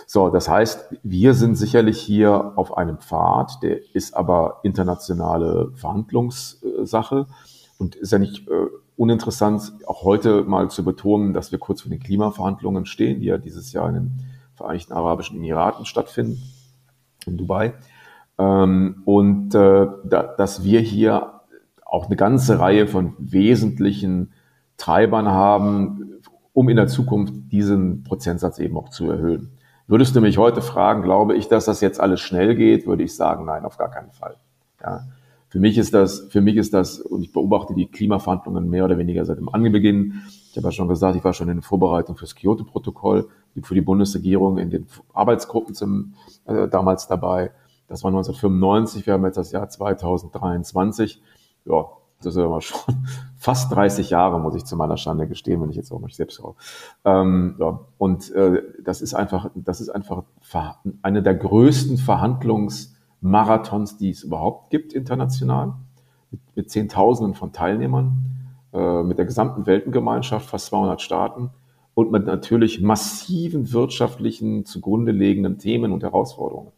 So, 0.06 0.30
das 0.30 0.50
heißt, 0.50 0.96
wir 1.04 1.34
sind 1.34 1.56
sicherlich 1.56 2.00
hier 2.00 2.54
auf 2.58 2.78
einem 2.78 2.98
Pfad, 2.98 3.64
der 3.64 3.80
ist 3.96 4.16
aber 4.16 4.60
internationale 4.64 5.72
Verhandlungssache 5.76 7.28
und 7.78 7.96
ist 7.96 8.12
ja 8.12 8.20
nicht 8.20 8.48
äh, 8.50 8.68
uninteressant, 8.98 9.74
auch 9.86 10.04
heute 10.04 10.44
mal 10.44 10.70
zu 10.70 10.84
betonen, 10.84 11.34
dass 11.34 11.52
wir 11.52 11.60
kurz 11.60 11.82
vor 11.82 11.90
den 11.90 12.00
Klimaverhandlungen 12.00 12.86
stehen, 12.86 13.22
die 13.22 13.28
ja 13.28 13.38
dieses 13.38 13.72
Jahr 13.72 13.88
in 13.90 13.96
den 13.96 14.12
Vereinigten 14.56 14.94
Arabischen 14.94 15.38
Emiraten 15.38 15.86
stattfinden, 15.86 16.42
in 17.28 17.38
Dubai. 17.38 17.76
Ähm, 18.38 19.02
und 19.06 19.56
äh, 19.56 19.88
da, 20.04 20.24
dass 20.38 20.64
wir 20.64 20.80
hier 20.80 21.42
auch 21.86 22.08
eine 22.08 22.16
ganze 22.16 22.60
Reihe 22.60 22.88
von 22.88 23.14
wesentlichen 23.18 24.34
Treibern 24.78 25.28
haben, 25.28 26.22
um 26.54 26.70
in 26.70 26.76
der 26.76 26.88
Zukunft 26.88 27.34
diesen 27.52 28.04
Prozentsatz 28.04 28.60
eben 28.60 28.78
auch 28.78 28.90
zu 28.90 29.10
erhöhen. 29.10 29.52
Würdest 29.88 30.16
du 30.16 30.22
mich 30.22 30.38
heute 30.38 30.62
fragen, 30.62 31.02
glaube 31.02 31.36
ich, 31.36 31.48
dass 31.48 31.66
das 31.66 31.82
jetzt 31.82 32.00
alles 32.00 32.20
schnell 32.20 32.56
geht, 32.56 32.86
würde 32.88 33.04
ich 33.04 33.16
sagen, 33.16 33.46
nein, 33.46 33.64
auf 33.64 33.78
gar 33.78 33.90
keinen 33.90 34.12
Fall. 34.12 34.36
Ja. 34.82 35.08
Für 35.50 35.60
mich 35.60 35.78
ist 35.78 35.94
das, 35.94 36.28
für 36.30 36.42
mich 36.42 36.58
ist 36.58 36.74
das, 36.74 37.00
und 37.00 37.22
ich 37.24 37.32
beobachte 37.32 37.74
die 37.74 37.86
Klimaverhandlungen 37.86 38.70
mehr 38.70 38.84
oder 38.84 38.98
weniger 38.98 39.24
seit 39.24 39.38
dem 39.38 39.48
Anbeginn. 39.48 40.22
Ich 40.52 40.58
habe 40.58 40.68
ja 40.68 40.72
schon 40.72 40.90
gesagt, 40.90 41.16
ich 41.16 41.24
war 41.24 41.32
schon 41.32 41.48
in 41.48 41.58
der 41.58 41.64
Vorbereitung 41.64 42.18
fürs 42.18 42.36
Kyoto-Protokoll, 42.36 43.30
für 43.64 43.74
die 43.74 43.82
Bundesregierung 43.82 44.58
in 44.58 44.70
den 44.70 44.88
Arbeitsgruppen 45.14 45.74
zum, 45.74 46.14
äh, 46.46 46.68
damals 46.68 47.08
dabei. 47.08 47.52
Das 47.88 48.04
war 48.04 48.10
1995, 48.10 49.06
wir 49.06 49.14
haben 49.14 49.26
jetzt 49.26 49.38
das 49.38 49.52
Jahr 49.52 49.70
2023 49.70 51.22
ja, 51.68 51.86
das 52.22 52.36
ist 52.36 52.42
aber 52.42 52.62
schon 52.62 53.06
fast 53.38 53.74
30 53.74 54.10
Jahre, 54.10 54.40
muss 54.40 54.56
ich 54.56 54.66
zu 54.66 54.76
meiner 54.76 54.98
Schande 54.98 55.28
gestehen, 55.28 55.62
wenn 55.62 55.70
ich 55.70 55.76
jetzt 55.76 55.92
auch 55.92 56.00
mal 56.00 56.10
selbst 56.10 56.38
schaue. 56.38 56.56
Ähm, 57.06 57.56
ja, 57.60 57.80
und 57.98 58.32
äh, 58.32 58.64
das 58.84 59.02
ist 59.02 59.14
einfach, 59.14 59.52
das 59.54 59.82
ist 59.82 59.90
einfach 59.90 60.24
eine 61.02 61.22
der 61.22 61.36
größten 61.36 61.98
Verhandlungsmarathons, 61.98 63.98
die 63.98 64.10
es 64.10 64.24
überhaupt 64.24 64.70
gibt 64.70 64.94
international, 64.94 65.74
mit, 66.32 66.42
mit 66.56 66.72
Zehntausenden 66.72 67.36
von 67.36 67.54
Teilnehmern, 67.54 68.26
äh, 68.74 69.04
mit 69.04 69.18
der 69.18 69.26
gesamten 69.26 69.66
Weltengemeinschaft, 69.66 70.50
fast 70.50 70.68
200 70.68 71.02
Staaten 71.02 71.52
und 71.94 72.12
mit 72.12 72.26
natürlich 72.26 72.82
massiven 72.82 73.72
wirtschaftlichen 73.72 74.66
zugrunde 74.66 75.12
liegenden 75.12 75.58
Themen 75.58 75.92
und 75.92 76.04
Herausforderungen. 76.04 76.72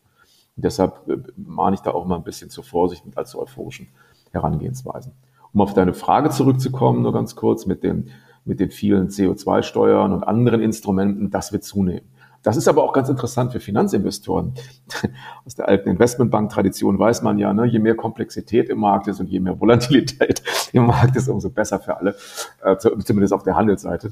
Deshalb 0.61 1.07
äh, 1.07 1.17
mahne 1.35 1.75
ich 1.75 1.81
da 1.81 1.91
auch 1.91 2.05
mal 2.05 2.15
ein 2.15 2.23
bisschen 2.23 2.49
zur 2.49 2.63
Vorsicht 2.63 3.05
mit 3.05 3.17
allzu 3.17 3.39
euphorischen 3.39 3.87
Herangehensweisen. 4.31 5.13
Um 5.53 5.61
auf 5.61 5.73
deine 5.73 5.93
Frage 5.93 6.29
zurückzukommen, 6.29 7.01
nur 7.01 7.13
ganz 7.13 7.35
kurz 7.35 7.65
mit 7.65 7.83
den, 7.83 8.09
mit 8.45 8.59
den 8.59 8.71
vielen 8.71 9.09
CO2-Steuern 9.09 10.13
und 10.13 10.23
anderen 10.23 10.61
Instrumenten, 10.61 11.31
das 11.31 11.51
wird 11.51 11.63
zunehmen. 11.63 12.07
Das 12.41 12.55
ist 12.55 12.69
aber 12.69 12.83
auch 12.83 12.93
ganz 12.93 13.09
interessant 13.09 13.51
für 13.51 13.59
Finanzinvestoren. 13.59 14.53
Aus 15.45 15.55
der 15.55 15.67
alten 15.67 15.89
Investmentbank-Tradition 15.89 16.97
weiß 16.97 17.21
man 17.21 17.37
ja, 17.37 17.53
ne, 17.53 17.65
je 17.65 17.79
mehr 17.79 17.95
Komplexität 17.95 18.69
im 18.69 18.79
Markt 18.79 19.07
ist 19.07 19.19
und 19.19 19.27
je 19.27 19.39
mehr 19.39 19.59
Volatilität 19.59 20.41
im 20.71 20.85
Markt 20.85 21.15
ist, 21.15 21.27
umso 21.27 21.49
besser 21.49 21.79
für 21.79 21.97
alle, 21.97 22.15
äh, 22.63 22.77
zumindest 22.77 23.33
auf 23.33 23.43
der 23.43 23.55
Handelsseite. 23.55 24.11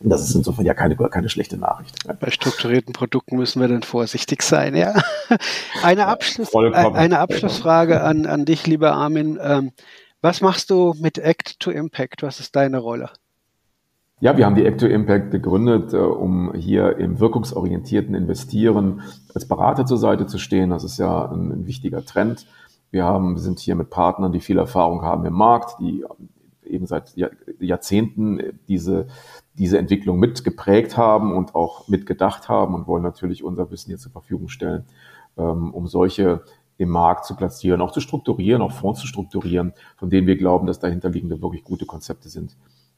Das 0.00 0.28
ist 0.28 0.34
insofern 0.34 0.66
ja 0.66 0.74
keine, 0.74 0.94
keine 0.96 1.28
schlechte 1.28 1.56
Nachricht. 1.56 1.96
Bei 2.20 2.30
strukturierten 2.30 2.92
Produkten 2.92 3.36
müssen 3.36 3.60
wir 3.60 3.68
dann 3.68 3.82
vorsichtig 3.82 4.42
sein, 4.42 4.76
ja. 4.76 4.94
Eine, 5.82 6.06
Abschluss, 6.06 6.54
eine 6.54 7.18
Abschlussfrage 7.18 8.02
an, 8.02 8.26
an 8.26 8.44
dich, 8.44 8.66
lieber 8.66 8.92
Armin. 8.92 9.38
Ähm, 9.40 9.72
was 10.20 10.40
machst 10.40 10.70
du 10.70 10.94
mit 11.00 11.18
Act 11.18 11.60
to 11.60 11.70
Impact? 11.70 12.22
Was 12.22 12.40
ist 12.40 12.56
deine 12.56 12.78
Rolle? 12.78 13.10
Ja, 14.20 14.36
wir 14.36 14.46
haben 14.46 14.54
die 14.54 14.64
Act 14.64 14.80
to 14.80 14.86
Impact 14.86 15.30
gegründet, 15.30 15.92
äh, 15.92 15.98
um 15.98 16.54
hier 16.54 16.96
im 16.98 17.20
wirkungsorientierten 17.20 18.14
Investieren 18.14 19.02
als 19.34 19.46
Berater 19.46 19.86
zur 19.86 19.98
Seite 19.98 20.26
zu 20.26 20.38
stehen. 20.38 20.70
Das 20.70 20.84
ist 20.84 20.98
ja 20.98 21.30
ein, 21.30 21.52
ein 21.52 21.66
wichtiger 21.66 22.04
Trend. 22.04 22.46
Wir 22.90 23.04
haben, 23.04 23.34
wir 23.34 23.42
sind 23.42 23.60
hier 23.60 23.74
mit 23.74 23.90
Partnern, 23.90 24.32
die 24.32 24.40
viel 24.40 24.58
Erfahrung 24.58 25.02
haben 25.02 25.26
im 25.26 25.34
Markt, 25.34 25.78
die 25.80 26.04
eben 26.64 26.86
seit 26.86 27.14
Jahrzehnten 27.60 28.58
diese 28.68 29.06
diese 29.58 29.78
Entwicklung 29.78 30.18
mitgeprägt 30.18 30.96
haben 30.96 31.32
und 31.32 31.54
auch 31.54 31.88
mitgedacht 31.88 32.48
haben 32.48 32.74
und 32.74 32.86
wollen 32.86 33.02
natürlich 33.02 33.42
unser 33.42 33.70
Wissen 33.70 33.88
hier 33.88 33.98
zur 33.98 34.12
Verfügung 34.12 34.48
stellen, 34.48 34.84
ähm, 35.36 35.72
um 35.72 35.86
solche 35.86 36.42
im 36.78 36.90
Markt 36.90 37.24
zu 37.24 37.34
platzieren, 37.36 37.80
auch 37.80 37.92
zu 37.92 38.00
strukturieren, 38.00 38.60
auch 38.60 38.72
Fonds 38.72 39.00
zu 39.00 39.06
strukturieren, 39.06 39.72
von 39.96 40.10
denen 40.10 40.26
wir 40.26 40.36
glauben, 40.36 40.66
dass 40.66 40.78
dahinterliegende 40.78 41.40
wirklich 41.40 41.64
gute 41.64 41.86
Konzepte 41.86 42.28
sind 42.28 42.56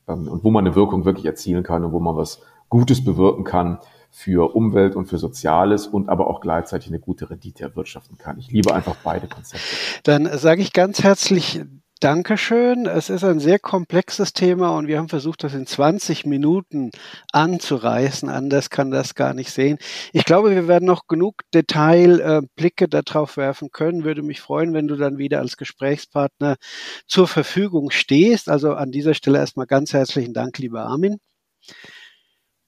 ähm, 0.09 0.29
und 0.29 0.43
wo 0.43 0.51
man 0.51 0.67
eine 0.67 0.75
Wirkung 0.75 1.05
wirklich 1.05 1.27
erzielen 1.27 1.63
kann 1.63 1.85
und 1.85 1.93
wo 1.93 2.01
man 2.01 2.17
was 2.17 2.41
Gutes 2.69 3.05
bewirken 3.05 3.45
kann 3.45 3.79
für 4.11 4.55
Umwelt 4.55 4.97
und 4.97 5.07
für 5.07 5.19
Soziales 5.19 5.87
und 5.87 6.09
aber 6.09 6.29
auch 6.29 6.41
gleichzeitig 6.41 6.89
eine 6.89 6.99
gute 6.99 7.31
Rendite 7.31 7.63
erwirtschaften 7.65 8.19
kann. 8.19 8.39
Ich 8.39 8.51
liebe 8.51 8.75
einfach 8.75 8.97
beide 9.05 9.27
Konzepte. 9.27 9.65
Dann 10.03 10.27
sage 10.39 10.63
ich 10.63 10.73
ganz 10.73 11.03
herzlich 11.03 11.63
Dankeschön. 12.01 12.87
Es 12.87 13.11
ist 13.11 13.25
ein 13.25 13.41
sehr 13.41 13.59
komplexes 13.59 14.33
Thema 14.33 14.77
und 14.77 14.87
wir 14.87 14.99
haben 14.99 15.09
versucht, 15.09 15.43
das 15.43 15.55
in 15.55 15.67
20 15.67 16.27
Minuten 16.27 16.93
anzureißen. 17.33 18.29
Anders 18.29 18.71
kann 18.71 18.93
das 18.93 19.17
gar 19.17 19.35
nicht 19.35 19.51
sehen. 19.51 19.79
Ich 20.13 20.25
glaube, 20.25 20.51
wir 20.51 20.69
werden 20.69 20.85
noch 20.85 21.09
genug 21.09 21.43
Detailblicke 21.53 22.85
äh, 22.85 22.89
darauf 22.89 23.37
werfen 23.37 23.71
können. 23.73 24.05
Würde 24.05 24.23
mich 24.23 24.41
freuen, 24.41 24.75
wenn 24.75 24.87
du 24.87 24.95
dann 24.95 25.19
wieder 25.19 25.41
als 25.41 25.57
Gesprächspartner 25.57 26.57
zur 27.09 27.27
Verfügung 27.27 27.91
stehst. 27.91 28.49
Also 28.49 28.75
an 28.75 28.93
dieser 28.93 29.15
Stelle 29.15 29.39
erstmal 29.39 29.67
ganz 29.67 29.93
herzlichen 29.93 30.35
Dank, 30.35 30.59
lieber 30.59 30.83
Armin. 30.83 31.19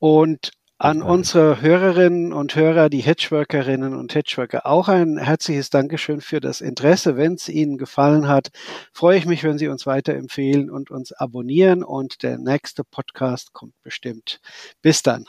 Und 0.01 0.51
an 0.81 1.03
unsere 1.03 1.61
Hörerinnen 1.61 2.33
und 2.33 2.57
Hörer, 2.57 2.89
die 2.89 3.01
Hedgeworkerinnen 3.01 3.95
und 3.95 4.15
Hedgeworker, 4.15 4.65
auch 4.65 4.89
ein 4.89 5.19
herzliches 5.19 5.69
Dankeschön 5.69 6.23
für 6.23 6.41
das 6.41 6.63
Interesse. 6.63 7.19
Wenn 7.19 7.35
es 7.35 7.51
Ihnen 7.51 7.77
gefallen 7.77 8.29
hat, 8.29 8.49
freue 8.91 9.19
ich 9.19 9.27
mich, 9.27 9.45
wenn 9.45 9.59
Sie 9.59 9.69
uns 9.69 9.85
weiterempfehlen 9.85 10.71
und 10.71 10.91
uns 10.91 11.13
abonnieren. 11.13 11.85
Und 11.85 12.23
der 12.23 12.39
nächste 12.39 12.83
Podcast 12.83 13.53
kommt 13.53 13.75
bestimmt. 13.83 14.41
Bis 14.81 15.03
dann. 15.03 15.27